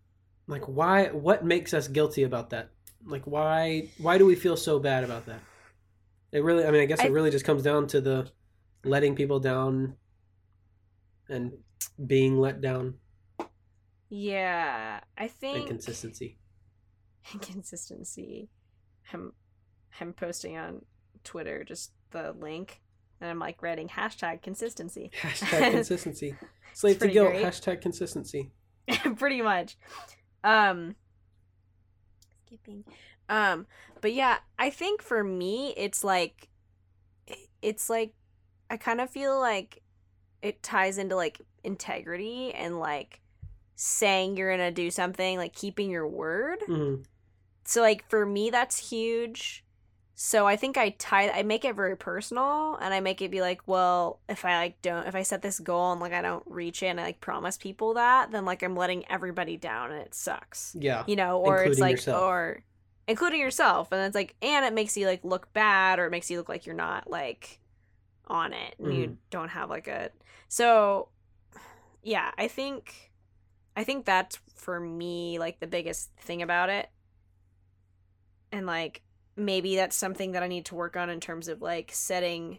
like 0.48 0.64
why 0.68 1.08
what 1.10 1.46
makes 1.46 1.74
us 1.74 1.88
guilty 1.88 2.24
about 2.24 2.50
that? 2.50 2.72
Like 3.06 3.26
why 3.28 3.90
why 4.00 4.18
do 4.18 4.26
we 4.26 4.36
feel 4.36 4.58
so 4.58 4.80
bad 4.80 5.04
about 5.04 5.26
that? 5.28 5.40
It 6.32 6.44
really 6.44 6.66
I 6.66 6.72
mean 6.72 6.82
I 6.82 6.86
guess 6.86 7.02
I- 7.02 7.06
it 7.06 7.12
really 7.12 7.32
just 7.32 7.46
comes 7.46 7.64
down 7.64 7.88
to 7.88 8.02
the 8.02 8.32
letting 8.84 9.16
people 9.16 9.40
down 9.40 9.96
and 11.30 11.54
being 12.06 12.40
let 12.40 12.62
down 12.62 12.96
Yeah, 14.10 15.02
I 15.18 15.28
think 15.28 15.58
and 15.58 15.68
consistency. 15.68 16.38
inconsistency. 17.34 18.50
I'm 19.14 19.34
I'm 20.00 20.14
posting 20.14 20.58
on 20.58 20.82
Twitter 21.24 21.64
just 21.64 21.92
the 22.12 22.34
link, 22.40 22.82
and 23.22 23.30
I'm 23.30 23.40
like 23.40 23.62
writing 23.62 23.88
hashtag 23.90 24.42
consistency. 24.42 25.12
Hashtag 25.22 25.72
consistency. 25.72 26.36
Slave 26.74 27.00
to 27.00 27.08
guilt. 27.08 27.30
great. 27.32 27.46
Hashtag 27.46 27.82
consistency. 27.82 28.52
pretty 29.18 29.42
much 29.42 29.78
um 30.44 30.96
skipping 32.46 32.84
um 33.28 33.66
but 34.02 34.14
yeah 34.14 34.38
i 34.58 34.70
think 34.70 35.02
for 35.02 35.24
me 35.24 35.74
it's 35.76 36.04
like 36.04 36.48
it's 37.62 37.90
like 37.90 38.14
i 38.70 38.78
kind 38.78 39.02
of 39.02 39.10
feel 39.10 39.38
like 39.40 39.82
it 40.42 40.64
ties 40.64 40.98
into 40.98 41.16
like 41.16 41.42
integrity 41.64 42.54
and 42.54 42.80
like 42.80 43.20
saying 43.76 44.38
you're 44.38 44.52
gonna 44.52 44.72
do 44.72 44.90
something 44.90 45.38
like 45.38 45.54
keeping 45.54 45.90
your 45.90 46.08
word 46.08 46.60
Mhm. 46.70 47.04
So 47.68 47.82
like 47.82 48.08
for 48.10 48.26
me 48.26 48.50
that's 48.50 48.90
huge 48.90 49.64
so 50.16 50.48
i 50.48 50.56
think 50.56 50.78
i 50.78 50.90
tie 50.98 51.30
i 51.30 51.44
make 51.44 51.64
it 51.66 51.76
very 51.76 51.96
personal 51.96 52.76
and 52.82 52.94
i 52.94 53.00
make 53.00 53.22
it 53.22 53.30
be 53.30 53.42
like 53.42 53.62
well 53.68 54.20
if 54.30 54.46
i 54.46 54.56
like 54.58 54.82
don't 54.82 55.06
if 55.06 55.14
i 55.14 55.22
set 55.22 55.42
this 55.44 55.60
goal 55.60 55.92
and 55.92 56.02
like 56.02 56.14
i 56.14 56.22
don't 56.22 56.44
reach 56.48 56.82
it 56.82 56.88
and 56.88 57.00
i 57.00 57.04
like 57.04 57.20
promise 57.22 57.58
people 57.58 57.94
that 57.94 58.32
then 58.32 58.46
like 58.46 58.64
i'm 58.64 58.76
letting 58.76 59.06
everybody 59.12 59.58
down 59.58 59.92
and 59.92 60.02
it 60.02 60.16
sucks 60.16 60.76
Yeah. 60.80 61.04
you 61.08 61.16
know 61.16 61.40
or 61.40 61.64
it's 61.64 61.80
like 61.80 61.92
yourself. 61.98 62.22
or 62.24 62.64
including 63.08 63.40
yourself 63.42 63.92
and 63.92 64.02
it's 64.02 64.16
like 64.16 64.34
and 64.42 64.66
it 64.66 64.74
makes 64.74 64.96
you 64.98 65.06
like 65.06 65.24
look 65.24 65.52
bad 65.54 66.00
or 66.00 66.06
it 66.06 66.12
makes 66.12 66.32
you 66.32 66.38
look 66.38 66.50
like 66.50 66.66
you're 66.66 66.74
not 66.76 67.10
like 67.10 67.60
on 68.28 68.54
it 68.54 68.76
and 68.80 68.88
Mm-hmm. 68.88 69.02
you 69.02 69.18
don't 69.30 69.50
have 69.50 69.70
like 69.70 69.88
a 69.88 70.10
so 70.48 71.10
yeah 72.02 72.32
i 72.38 72.48
think 72.48 73.12
i 73.76 73.84
think 73.84 74.06
that's 74.06 74.40
for 74.56 74.80
me 74.80 75.38
like 75.38 75.60
the 75.60 75.68
biggest 75.68 76.10
thing 76.22 76.42
about 76.42 76.70
it 76.70 76.90
and 78.52 78.66
like 78.66 79.02
maybe 79.36 79.76
that's 79.76 79.96
something 79.96 80.32
that 80.32 80.44
i 80.44 80.48
need 80.48 80.66
to 80.66 80.76
work 80.76 80.96
on 80.98 81.10
in 81.10 81.20
terms 81.20 81.48
of 81.48 81.62
like 81.62 81.92
setting 81.94 82.58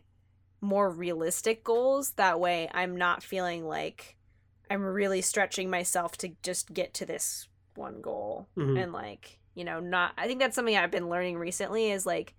more 0.61 0.90
realistic 0.90 1.62
goals. 1.64 2.11
That 2.12 2.40
way 2.40 2.68
i'm 2.72 2.96
not 2.96 3.22
feeling 3.22 3.66
like 3.66 4.16
i'm 4.70 4.83
really 4.83 5.20
stretching 5.22 5.70
myself 5.70 6.16
to 6.18 6.31
just 6.42 6.72
get 6.74 6.94
to 6.94 7.07
this 7.07 7.48
one 7.74 8.01
goal 8.01 8.48
Mhm. 8.57 8.83
and 8.83 8.92
like 8.92 9.38
you 9.55 9.64
know 9.64 9.81
not 9.81 10.12
i 10.18 10.27
think 10.27 10.40
that's 10.40 10.55
something 10.55 10.77
i've 10.77 10.90
been 10.90 11.09
learning 11.09 11.38
recently 11.38 11.90
is 11.90 12.05
like 12.07 12.35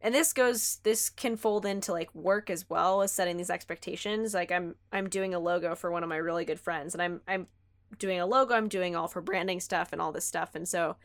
and 0.00 0.14
this 0.14 0.32
goes 0.32 0.78
this 0.82 1.08
can 1.10 1.36
fold 1.36 1.64
into 1.64 1.92
like 1.92 2.12
work 2.14 2.50
as 2.50 2.68
well 2.68 3.02
as 3.02 3.12
setting 3.12 3.36
these 3.36 3.50
expectations. 3.50 4.34
Like 4.34 4.50
i'm 4.50 4.74
i'm 4.92 5.08
doing 5.08 5.32
a 5.34 5.38
logo 5.38 5.74
for 5.74 5.90
one 5.92 6.02
of 6.02 6.08
my 6.08 6.16
really 6.16 6.44
good 6.44 6.58
friends 6.58 6.94
and 6.94 7.00
i'm 7.02 7.20
i'm 7.28 7.46
doing 7.98 8.18
a 8.18 8.26
logo 8.26 8.54
i'm 8.54 8.68
doing 8.68 8.96
all 8.96 9.06
for 9.08 9.20
branding 9.20 9.60
stuff 9.60 9.92
and 9.92 10.00
all 10.02 10.10
this 10.10 10.24
stuff. 10.24 10.54
And 10.54 10.66
so 10.68 10.96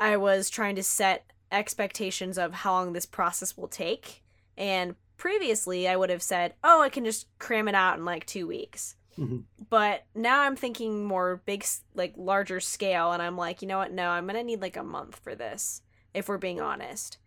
i 0.00 0.16
was 0.16 0.50
trying 0.50 0.74
to 0.74 0.82
set 0.82 1.30
expectations 1.52 2.38
of 2.38 2.52
how 2.52 2.72
long 2.72 2.92
this 2.92 3.06
process 3.06 3.56
will 3.56 3.68
take. 3.68 4.22
And 4.56 4.94
previously 5.16 5.86
i 5.86 5.94
would 5.96 6.08
have 6.10 6.22
said 6.22 6.54
oh 6.64 6.80
i 6.80 6.88
can 6.88 7.04
just 7.04 7.26
cram 7.38 7.68
it 7.68 7.74
out 7.74 7.98
in 7.98 8.04
like 8.04 8.24
two 8.26 8.46
weeks. 8.46 8.96
Mhm. 9.18 9.44
but 9.68 10.06
now 10.14 10.40
i'm 10.40 10.56
thinking 10.56 11.04
more 11.04 11.42
big 11.44 11.66
like 11.94 12.14
larger 12.16 12.58
scale 12.60 13.12
and 13.12 13.20
i'm 13.20 13.36
like 13.36 13.60
you 13.60 13.68
know 13.68 13.78
what? 13.78 13.92
No 13.92 14.08
i'm 14.08 14.26
gonna 14.26 14.42
need 14.42 14.62
like 14.62 14.76
a 14.76 14.82
month 14.82 15.16
for 15.22 15.34
this 15.34 15.82
if 16.14 16.28
we're 16.28 16.38
being 16.38 16.60
honest. 16.60 17.18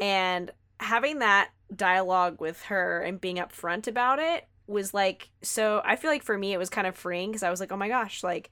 And 0.00 0.50
having 0.78 1.20
that 1.20 1.50
dialogue 1.74 2.40
with 2.40 2.62
her 2.64 3.00
and 3.00 3.20
being 3.20 3.36
upfront 3.36 3.86
about 3.88 4.18
it 4.18 4.46
was 4.66 4.92
like 4.92 5.30
so 5.42 5.80
i 5.84 5.96
feel 5.96 6.10
like 6.10 6.22
for 6.22 6.36
me 6.36 6.52
it 6.52 6.58
was 6.58 6.68
kind 6.70 6.86
of 6.86 6.94
freeing 6.96 7.30
because 7.30 7.42
i 7.42 7.50
was 7.50 7.60
like 7.60 7.72
oh 7.72 7.76
my 7.76 7.88
gosh 7.88 8.22
like 8.22 8.50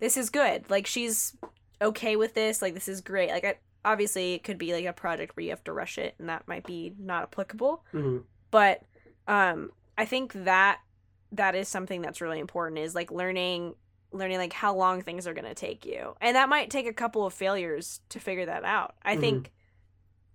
this 0.00 0.16
is 0.16 0.28
good. 0.28 0.68
Like 0.68 0.86
she's 0.86 1.34
okay 1.82 2.16
with 2.16 2.34
this 2.34 2.62
like 2.62 2.74
this 2.74 2.88
is 2.88 3.00
great. 3.00 3.30
Like 3.30 3.44
I, 3.44 3.54
obviously 3.84 4.34
it 4.34 4.44
could 4.44 4.58
be 4.58 4.72
like 4.72 4.84
a 4.86 4.92
project 4.92 5.36
where 5.36 5.44
you 5.44 5.50
have 5.50 5.64
to 5.64 5.72
rush 5.72 5.98
it 5.98 6.14
and 6.18 6.28
that 6.28 6.46
might 6.48 6.64
be 6.66 6.94
not 6.98 7.22
applicable. 7.24 7.84
Mhm. 7.92 8.24
but 8.50 8.82
um 9.28 9.70
i 9.98 10.04
think 10.04 10.32
that 10.44 10.80
that 11.32 11.54
is 11.54 11.68
something 11.68 12.00
that's 12.02 12.20
really 12.20 12.38
important 12.38 12.78
is 12.78 12.94
like 12.94 13.10
learning 13.10 13.74
learning 14.12 14.38
like 14.38 14.52
how 14.52 14.74
long 14.74 15.02
things 15.02 15.26
are 15.26 15.34
going 15.34 15.44
to 15.44 15.54
take 15.56 15.84
you. 15.84 16.14
And 16.20 16.36
that 16.36 16.48
might 16.48 16.70
take 16.70 16.86
a 16.86 16.92
couple 16.92 17.26
of 17.26 17.34
failures 17.34 18.00
to 18.10 18.20
figure 18.20 18.46
that 18.46 18.62
out. 18.64 18.94
I 19.02 19.16
Mhm. 19.16 19.20
think 19.20 19.52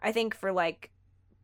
i 0.01 0.11
think 0.11 0.35
for 0.35 0.51
like 0.51 0.91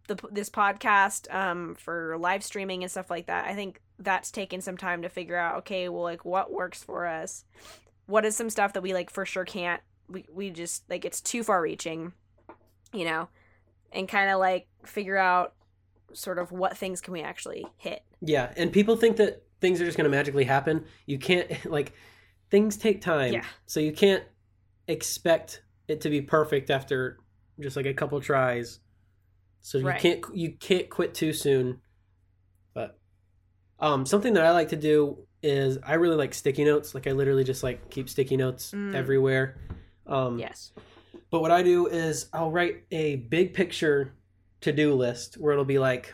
the 0.08 0.15
this 0.31 0.49
podcast 0.49 1.34
um 1.34 1.75
for 1.75 2.17
live 2.17 2.43
streaming 2.43 2.84
and 2.84 2.91
stuff 2.91 3.10
like 3.10 3.25
that 3.27 3.45
i 3.47 3.53
think 3.55 3.81
that's 3.99 4.31
taken 4.31 4.62
some 4.62 4.77
time 4.77 5.01
to 5.01 5.10
figure 5.10 5.36
out 5.38 5.58
okay 5.60 5.89
well 5.89 6.03
like 6.03 6.23
what 6.25 6.51
works 6.53 6.84
for 6.84 7.05
us 7.05 7.43
what 8.08 8.26
is 8.26 8.36
some 8.36 8.50
stuff 8.50 8.74
that 8.74 8.82
we 8.82 8.94
like 8.94 9.10
for 9.10 9.26
sure 9.26 9.46
can't 9.46 9.82
we, 10.08 10.26
we 10.32 10.50
just 10.50 10.84
like 10.89 11.06
it's 11.06 11.22
too 11.22 11.44
far 11.44 11.62
reaching 11.62 12.13
you 12.94 13.06
know 13.06 13.28
and 13.91 14.08
kind 14.08 14.30
of 14.30 14.39
like 14.39 14.68
figure 14.86 15.18
out 15.18 15.54
sort 16.13 16.38
of 16.39 16.52
what 16.52 16.78
things 16.78 17.02
can 17.02 17.13
we 17.13 17.22
actually 17.22 17.65
hit 17.78 18.04
Yeah, 18.22 18.52
and 18.56 18.72
people 18.72 18.96
think 18.96 19.18
that 19.18 19.44
things 19.62 19.82
are 19.82 19.86
just 19.86 19.98
going 19.98 20.10
to 20.10 20.15
magically 20.15 20.44
happen. 20.44 20.86
You 21.06 21.18
can't 21.18 21.65
like 21.70 21.94
things 22.52 22.78
take 22.78 23.02
time. 23.02 23.34
Yeah. 23.34 23.44
So 23.65 23.80
you 23.80 23.91
can't 23.91 24.24
expect 24.88 25.63
it 25.88 26.02
to 26.02 26.10
be 26.10 26.22
perfect 26.22 26.70
after 26.70 27.18
just 27.60 27.76
like 27.76 27.86
a 27.86 27.94
couple 27.94 28.20
tries. 28.22 28.80
So 29.62 29.78
you 29.80 29.88
Right. 29.88 30.00
can't 30.02 30.24
you 30.34 30.52
can't 30.52 30.89
quit 30.89 31.13
too 31.13 31.34
soon. 31.34 31.82
But 32.74 32.98
um 33.80 34.06
something 34.06 34.34
that 34.34 34.46
I 34.46 34.52
like 34.52 34.70
to 34.70 34.76
do 34.78 35.26
is 35.45 35.77
I 35.86 35.93
really 35.95 36.15
like 36.17 36.34
sticky 36.34 36.65
notes. 36.65 36.93
Like 36.95 37.08
I 37.08 37.12
literally 37.12 37.43
just 37.43 37.63
like 37.63 37.89
keep 37.89 38.10
sticky 38.10 38.38
notes 38.38 38.71
Mm. 38.71 38.95
everywhere. 38.95 39.58
Um 40.08 40.39
yes 40.39 40.71
But 41.31 41.41
what 41.41 41.51
I 41.51 41.62
do 41.63 41.88
is 41.88 42.27
I'll 42.34 42.51
write 42.51 42.84
a 42.91 43.17
big 43.17 43.53
picture 43.53 44.13
to 44.62 44.71
do 44.71 44.93
list 44.93 45.36
where 45.36 45.53
it'll 45.53 45.65
be 45.65 45.79
like, 45.79 46.13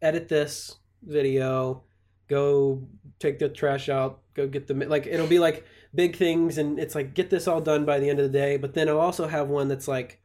edit 0.00 0.28
this 0.28 0.76
video, 1.02 1.82
go 2.28 2.82
take 3.18 3.38
the 3.38 3.48
trash 3.48 3.88
out, 3.88 4.20
go 4.34 4.46
get 4.46 4.66
the 4.66 4.74
like. 4.74 5.06
It'll 5.06 5.26
be 5.26 5.38
like 5.38 5.64
big 5.94 6.16
things, 6.16 6.58
and 6.58 6.78
it's 6.78 6.94
like 6.94 7.14
get 7.14 7.30
this 7.30 7.46
all 7.48 7.60
done 7.60 7.84
by 7.84 7.98
the 7.98 8.08
end 8.10 8.18
of 8.20 8.30
the 8.30 8.38
day. 8.38 8.56
But 8.56 8.74
then 8.74 8.88
I'll 8.88 9.00
also 9.00 9.26
have 9.26 9.48
one 9.48 9.68
that's 9.68 9.88
like, 9.88 10.20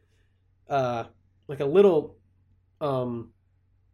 uh, 0.70 1.06
like 1.48 1.60
a 1.60 1.66
little, 1.66 2.16
um, 2.82 3.32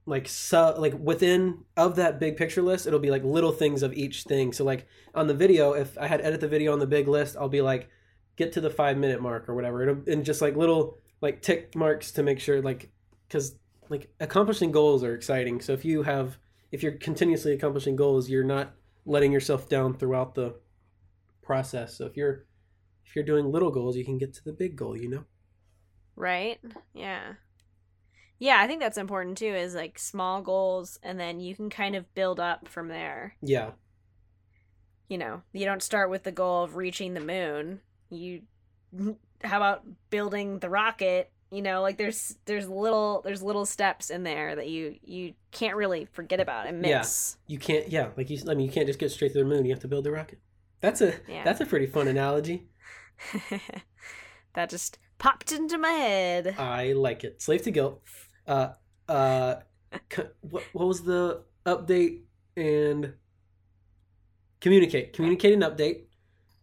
like 0.05 0.27
so 0.27 0.75
like 0.77 0.93
within 0.99 1.63
of 1.77 1.95
that 1.95 2.19
big 2.19 2.35
picture 2.35 2.61
list, 2.61 2.87
it'll 2.87 2.99
be 2.99 3.11
like 3.11 3.23
little 3.23 3.51
things 3.51 3.83
of 3.83 3.93
each 3.93 4.23
thing. 4.23 4.51
So 4.51 4.63
like 4.63 4.87
on 5.15 5.27
the 5.27 5.33
video, 5.33 5.73
if 5.73 5.97
I 5.97 6.07
had 6.07 6.21
edit 6.21 6.41
the 6.41 6.47
video 6.47 6.73
on 6.73 6.79
the 6.79 6.87
big 6.87 7.07
list, 7.07 7.37
I'll 7.37 7.49
be 7.49 7.61
like 7.61 7.89
get 8.35 8.51
to 8.53 8.61
the 8.61 8.69
five 8.69 8.97
minute 8.97 9.21
mark 9.21 9.47
or 9.47 9.55
whatever. 9.55 9.83
It'll, 9.83 10.03
and 10.11 10.25
just 10.25 10.41
like 10.41 10.55
little 10.55 10.97
like 11.21 11.41
tick 11.41 11.75
marks 11.75 12.11
to 12.11 12.23
make 12.23 12.39
sure 12.39 12.61
like 12.61 12.91
because 13.27 13.55
like 13.89 14.11
accomplishing 14.19 14.71
goals 14.71 15.03
are 15.03 15.15
exciting. 15.15 15.61
So 15.61 15.71
if 15.71 15.85
you 15.85 16.03
have 16.03 16.37
if 16.71 16.83
you're 16.83 16.93
continuously 16.93 17.53
accomplishing 17.53 17.95
goals 17.95 18.29
you're 18.29 18.43
not 18.43 18.73
letting 19.05 19.31
yourself 19.31 19.69
down 19.69 19.93
throughout 19.93 20.35
the 20.35 20.55
process. 21.41 21.97
So 21.97 22.05
if 22.05 22.17
you're 22.17 22.45
if 23.05 23.15
you're 23.15 23.25
doing 23.25 23.51
little 23.51 23.71
goals 23.71 23.95
you 23.95 24.03
can 24.03 24.17
get 24.17 24.33
to 24.33 24.43
the 24.43 24.53
big 24.53 24.75
goal 24.75 24.97
you 24.97 25.09
know? 25.09 25.23
Right? 26.15 26.59
Yeah 26.93 27.33
yeah 28.39 28.57
i 28.59 28.67
think 28.67 28.79
that's 28.79 28.97
important 28.97 29.37
too 29.37 29.45
is 29.45 29.75
like 29.75 29.97
small 29.97 30.41
goals 30.41 30.99
and 31.03 31.19
then 31.19 31.39
you 31.39 31.55
can 31.55 31.69
kind 31.69 31.95
of 31.95 32.13
build 32.13 32.39
up 32.39 32.67
from 32.67 32.87
there 32.87 33.35
yeah 33.41 33.71
you 35.09 35.17
know 35.17 35.41
you 35.53 35.65
don't 35.65 35.83
start 35.83 36.09
with 36.09 36.23
the 36.23 36.31
goal 36.31 36.63
of 36.63 36.75
reaching 36.75 37.13
the 37.13 37.19
moon 37.19 37.79
you 38.09 38.41
how 39.43 39.57
about 39.57 39.83
building 40.09 40.59
the 40.59 40.69
rocket 40.69 41.29
You 41.51 41.61
know, 41.61 41.81
like 41.83 41.97
there's 41.97 42.35
there's 42.45 42.67
little 42.67 43.21
there's 43.23 43.43
little 43.43 43.65
steps 43.65 44.09
in 44.09 44.23
there 44.23 44.55
that 44.55 44.69
you 44.69 44.95
you 45.03 45.33
can't 45.51 45.75
really 45.75 46.05
forget 46.11 46.39
about 46.39 46.65
and 46.67 46.81
miss 46.81 47.37
Yeah. 47.47 47.53
You 47.53 47.59
can't. 47.59 47.89
Yeah, 47.89 48.07
like 48.17 48.29
you. 48.31 48.39
I 48.49 48.55
mean, 48.55 48.65
you 48.65 48.71
can't 48.71 48.87
just 48.87 48.97
get 48.97 49.11
straight 49.11 49.33
to 49.33 49.39
the 49.39 49.45
moon. 49.45 49.63
You 49.65 49.71
have 49.71 49.81
to 49.81 49.87
build 49.87 50.03
the 50.05 50.11
rocket. 50.11 50.39
That's 50.81 51.01
a 51.01 51.13
Yeah. 51.27 51.43
that's 51.43 51.61
a 51.61 51.65
pretty 51.67 51.85
fun 51.85 52.07
analogy. 52.07 52.69
that 54.53 54.69
just 54.69 54.97
popped 55.17 55.51
into 55.51 55.77
my 55.77 55.89
head. 55.91 56.55
I 56.57 56.93
like 56.93 57.23
it. 57.23 57.41
Slave 57.41 57.61
to 57.63 57.71
guilt. 57.71 58.01
Uh, 58.47 58.69
uh, 59.07 59.55
what 60.41 60.63
what 60.73 60.87
was 60.87 61.03
the 61.03 61.43
update 61.65 62.21
and 62.57 63.13
communicate? 64.61 65.13
Communicate 65.13 65.53
an 65.53 65.61
update. 65.61 66.01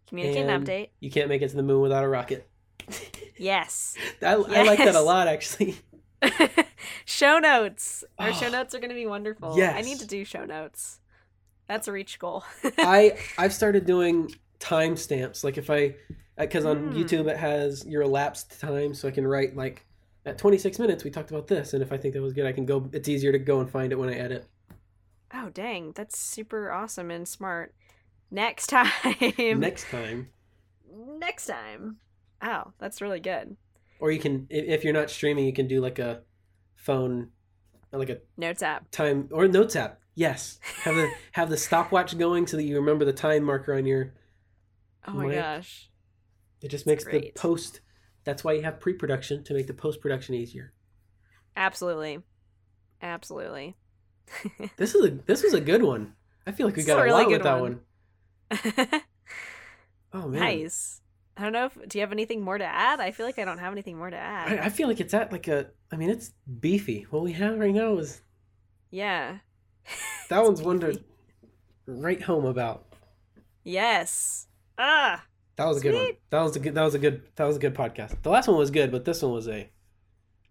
Communicate 0.09 0.43
and 0.43 0.51
and- 0.51 0.67
update. 0.67 0.89
You 1.01 1.11
can't 1.11 1.29
make 1.29 1.43
it 1.43 1.49
to 1.51 1.57
the 1.57 1.63
moon 1.63 1.81
without 1.83 2.05
a 2.05 2.09
rocket. 2.09 2.49
Yes. 3.37 3.97
I, 4.23 4.35
I 4.35 4.63
like 4.65 4.77
that 4.81 4.95
a 4.95 5.01
lot, 5.01 5.27
actually. 5.27 5.75
show 7.07 7.39
notes. 7.39 8.05
Our 8.19 8.35
show 8.35 8.49
Oh. 8.49 8.51
notes 8.51 8.75
are 8.75 8.81
going 8.81 8.91
to 8.91 8.95
be 8.95 9.07
wonderful. 9.07 9.57
Yes. 9.57 9.77
I 9.79 9.81
need 9.81 9.99
to 10.01 10.07
do 10.07 10.27
show 10.27 10.45
notes. 10.45 11.01
That's 11.67 11.89
a 11.89 11.93
reach 11.93 12.19
goal. 12.19 12.45
I 12.77 13.17
I've 13.39 13.55
started 13.55 13.87
doing 13.87 14.31
timestamps. 14.59 15.43
Like 15.43 15.57
if 15.57 15.71
I, 15.71 15.95
because 16.41 16.65
on 16.65 16.93
Mm. 16.93 16.95
YouTube 16.95 17.29
it 17.31 17.37
has 17.37 17.85
your 17.87 18.03
elapsed 18.03 18.61
time, 18.61 18.95
so 18.95 19.09
I 19.09 19.11
can 19.11 19.27
write 19.27 19.57
like 19.57 19.85
at 20.27 20.39
26 20.39 20.79
minutes 20.79 21.03
we 21.05 21.11
talked 21.11 21.31
about 21.31 21.47
this, 21.49 21.73
and 21.75 21.83
if 21.83 21.93
I 21.93 21.97
think 21.97 22.15
that 22.15 22.23
was 22.23 22.33
good, 22.33 22.47
I 22.47 22.53
can 22.53 22.67
go. 22.67 22.89
It's 22.93 23.09
easier 23.09 23.33
to 23.33 23.39
go 23.39 23.61
and 23.61 23.71
find 23.71 23.93
it 23.93 23.99
when 23.99 24.09
I 24.09 24.15
edit. 24.15 24.47
oh, 25.33 25.49
dang. 25.51 25.93
That's 25.93 26.19
super 26.19 26.71
awesome 26.73 27.11
and 27.11 27.27
smart. 27.27 27.75
Next 28.31 28.67
time. 28.69 28.91
Next 29.39 29.89
time, 29.91 30.29
Next 31.19 31.47
time. 31.47 31.97
Oh, 32.43 32.73
that's 32.79 33.01
really 33.01 33.21
good. 33.21 33.57
or 33.99 34.11
you 34.11 34.19
can 34.19 34.47
if 34.51 34.83
you're 34.85 34.93
not 34.95 35.11
streaming, 35.11 35.45
you 35.47 35.53
can 35.53 35.69
do 35.69 35.81
like 35.81 35.99
a 35.99 36.23
phone, 36.77 37.29
like 37.93 38.09
a 38.09 38.19
Notes 38.37 38.63
app. 38.63 38.91
time 38.91 39.29
or 39.33 39.47
notes 39.49 39.77
app. 39.77 40.01
Yes, 40.15 40.59
have 40.85 40.95
the 40.97 41.11
have 41.33 41.51
the 41.51 41.57
stopwatch 41.57 42.17
going 42.19 42.47
so 42.47 42.57
that 42.57 42.63
you 42.65 42.77
remember 42.77 43.05
the 43.05 43.13
time 43.13 43.43
marker 43.45 43.75
on 43.75 43.85
your. 43.87 44.13
Oh 45.07 45.13
my 45.13 45.27
Mic. 45.27 45.37
gosh. 45.39 45.90
It 46.63 46.69
just 46.69 46.87
makes 46.87 47.05
the 47.05 47.33
post. 47.35 47.81
That's 48.25 48.45
why 48.45 48.53
you 48.53 48.63
have 48.63 48.81
pre-production 48.81 49.45
to 49.45 49.55
make 49.55 49.67
the 49.67 49.75
post-production 49.75 50.35
easier. 50.35 50.73
Absolutely. 51.57 52.21
Absolutely. 53.03 53.77
This 54.77 54.95
is 54.95 55.05
a 55.05 55.11
this 55.11 55.43
was 55.43 55.55
a 55.55 55.61
good 55.61 55.83
one. 55.83 56.15
I 56.47 56.53
feel 56.53 56.67
like 56.67 56.77
we 56.77 56.83
This 56.83 56.87
got 56.87 57.01
a 57.01 57.05
really 57.05 57.25
lot 57.25 57.31
with 57.31 57.39
good 57.39 57.47
that 57.47 57.61
one. 57.61 57.81
one. 58.91 59.01
Oh 60.13 60.27
man, 60.27 60.41
nice. 60.41 61.01
I 61.37 61.45
don't 61.45 61.53
know 61.53 61.67
if 61.67 61.89
do 61.89 61.99
you 61.99 62.03
have 62.03 62.11
anything 62.11 62.43
more 62.43 62.59
to 62.59 62.65
add? 62.65 62.99
I 63.01 63.13
feel 63.13 63.25
like 63.27 63.39
I 63.39 63.45
don't 63.45 63.59
have 63.59 63.73
anything 63.73 63.97
more 63.97 64.11
to 64.11 64.17
add. 64.17 64.59
I 64.59 64.69
feel 64.69 64.89
like 64.89 65.01
it's 65.01 65.15
at 65.15 65.31
like 65.31 65.47
a. 65.47 65.69
I 65.93 65.97
mean, 65.97 66.11
it's 66.11 66.33
beefy. 66.59 67.07
What 67.11 67.23
we 67.23 67.33
have 67.33 67.59
right 67.59 67.73
now 67.73 67.97
is 67.99 68.21
yeah. 68.91 69.39
that 70.29 70.43
one's 70.43 70.63
one 70.63 70.81
to 70.81 71.01
write 71.87 72.23
home 72.23 72.45
about. 72.45 72.87
Yes. 73.63 74.49
Ah. 74.79 75.23
That 75.61 75.69
was 75.69 75.77
a 75.79 75.81
good 75.81 75.95
one. 75.95 76.13
That 76.31 76.41
was 76.43 76.57
a 76.57 76.61
good. 76.61 76.75
That 76.75 76.83
was 76.85 76.95
a 76.95 76.99
good. 76.99 77.23
That 77.37 77.45
was 77.45 77.57
a 77.57 77.59
good 77.61 77.75
podcast. 77.75 78.23
The 78.23 78.31
last 78.31 78.49
one 78.49 78.57
was 78.57 78.71
good, 78.71 78.91
but 78.91 79.05
this 79.05 79.23
one 79.23 79.33
was 79.33 79.47
a 79.49 79.69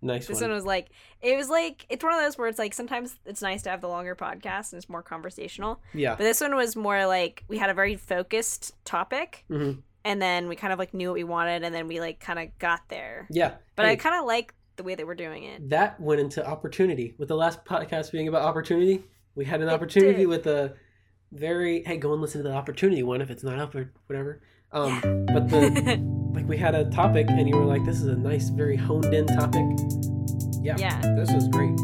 nice 0.01 0.27
one. 0.29 0.33
This 0.33 0.41
one. 0.41 0.51
one 0.51 0.55
was 0.55 0.65
like 0.65 0.89
it 1.21 1.35
was 1.35 1.49
like 1.49 1.85
it's 1.89 2.03
one 2.03 2.13
of 2.13 2.19
those 2.21 2.37
where 2.37 2.47
it's 2.47 2.59
like 2.59 2.73
sometimes 2.73 3.17
it's 3.25 3.41
nice 3.41 3.63
to 3.63 3.69
have 3.69 3.81
the 3.81 3.87
longer 3.89 4.15
podcast 4.15 4.71
and 4.71 4.77
it's 4.81 4.87
more 4.89 5.01
conversational. 5.03 5.81
yeah. 5.93 6.11
But 6.15 6.23
this 6.23 6.39
one 6.41 6.55
was 6.55 6.75
more 6.75 7.05
like 7.05 7.43
we 7.47 7.57
had 7.57 7.69
a 7.69 7.73
very 7.73 7.95
focused 7.95 8.73
topic 8.85 9.43
hmm 9.47 9.71
and 10.05 10.21
then 10.21 10.47
we 10.47 10.55
kind 10.55 10.71
of 10.71 10.79
like 10.79 10.93
knew 10.93 11.09
what 11.09 11.15
we 11.15 11.25
wanted 11.25 11.61
and 11.63 11.75
then 11.75 11.85
we 11.89 11.99
like 11.99 12.21
kind 12.21 12.39
of 12.39 12.57
got 12.59 12.87
there. 12.87 13.27
Yeah. 13.29 13.55
But 13.75 13.85
Hey, 13.85 13.91
I 13.91 13.95
kind 13.97 14.15
of 14.15 14.25
like 14.25 14.53
the 14.77 14.83
way 14.83 14.95
that 14.95 15.05
we're 15.05 15.13
doing 15.15 15.43
it. 15.43 15.69
that 15.71 15.99
went 15.99 16.21
into 16.21 16.45
opportunity. 16.47 17.15
With 17.17 17.27
the 17.27 17.35
last 17.35 17.65
podcast 17.65 18.11
being 18.13 18.29
about 18.29 18.43
opportunity, 18.43 19.03
we 19.35 19.43
had 19.43 19.59
an 19.61 19.67
It 19.67 19.73
opportunity 19.73 20.19
did. 20.19 20.27
with 20.27 20.47
a 20.47 20.73
very 21.33 21.83
hey, 21.83 21.97
go 21.97 22.13
and 22.13 22.21
listen 22.21 22.41
to 22.41 22.47
the 22.47 22.55
opportunity 22.55 23.03
one 23.03 23.21
if 23.21 23.29
it's 23.29 23.43
not 23.43 23.59
up 23.59 23.75
or 23.75 23.91
whatever. 24.07 24.41
Um, 24.71 25.25
but 25.33 25.49
the 25.49 25.99
like 26.33 26.47
we 26.47 26.55
had 26.57 26.75
a 26.75 26.85
topic 26.91 27.27
and 27.29 27.49
you 27.49 27.55
were 27.55 27.65
like, 27.65 27.83
this 27.85 28.01
is 28.01 28.07
a 28.07 28.15
nice, 28.15 28.49
very 28.49 28.75
honed 28.75 29.13
in 29.13 29.25
topic. 29.25 29.65
Yeah. 30.61 30.75
yeah. 30.77 31.01
This 31.15 31.31
was 31.31 31.47
great. 31.47 31.75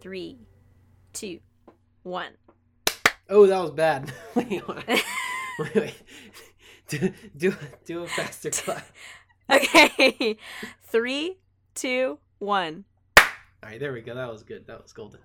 Three, 0.00 0.38
two, 1.12 1.40
one. 2.04 2.32
Oh, 3.28 3.46
that 3.46 3.60
was 3.60 3.72
bad. 3.72 4.10
wait, 4.34 4.66
wait, 4.66 5.04
wait, 5.58 5.74
wait. 5.74 6.02
Do, 6.88 7.12
do, 7.36 7.54
do 7.84 8.02
a 8.04 8.06
faster 8.06 8.50
clap. 8.50 8.86
Okay. 9.50 10.38
Three, 10.84 11.36
two, 11.74 12.18
one. 12.38 12.84
All 13.18 13.24
right, 13.62 13.80
there 13.80 13.92
we 13.92 14.00
go. 14.00 14.14
That 14.14 14.30
was 14.30 14.42
good. 14.42 14.66
That 14.66 14.82
was 14.82 14.92
golden. 14.92 15.20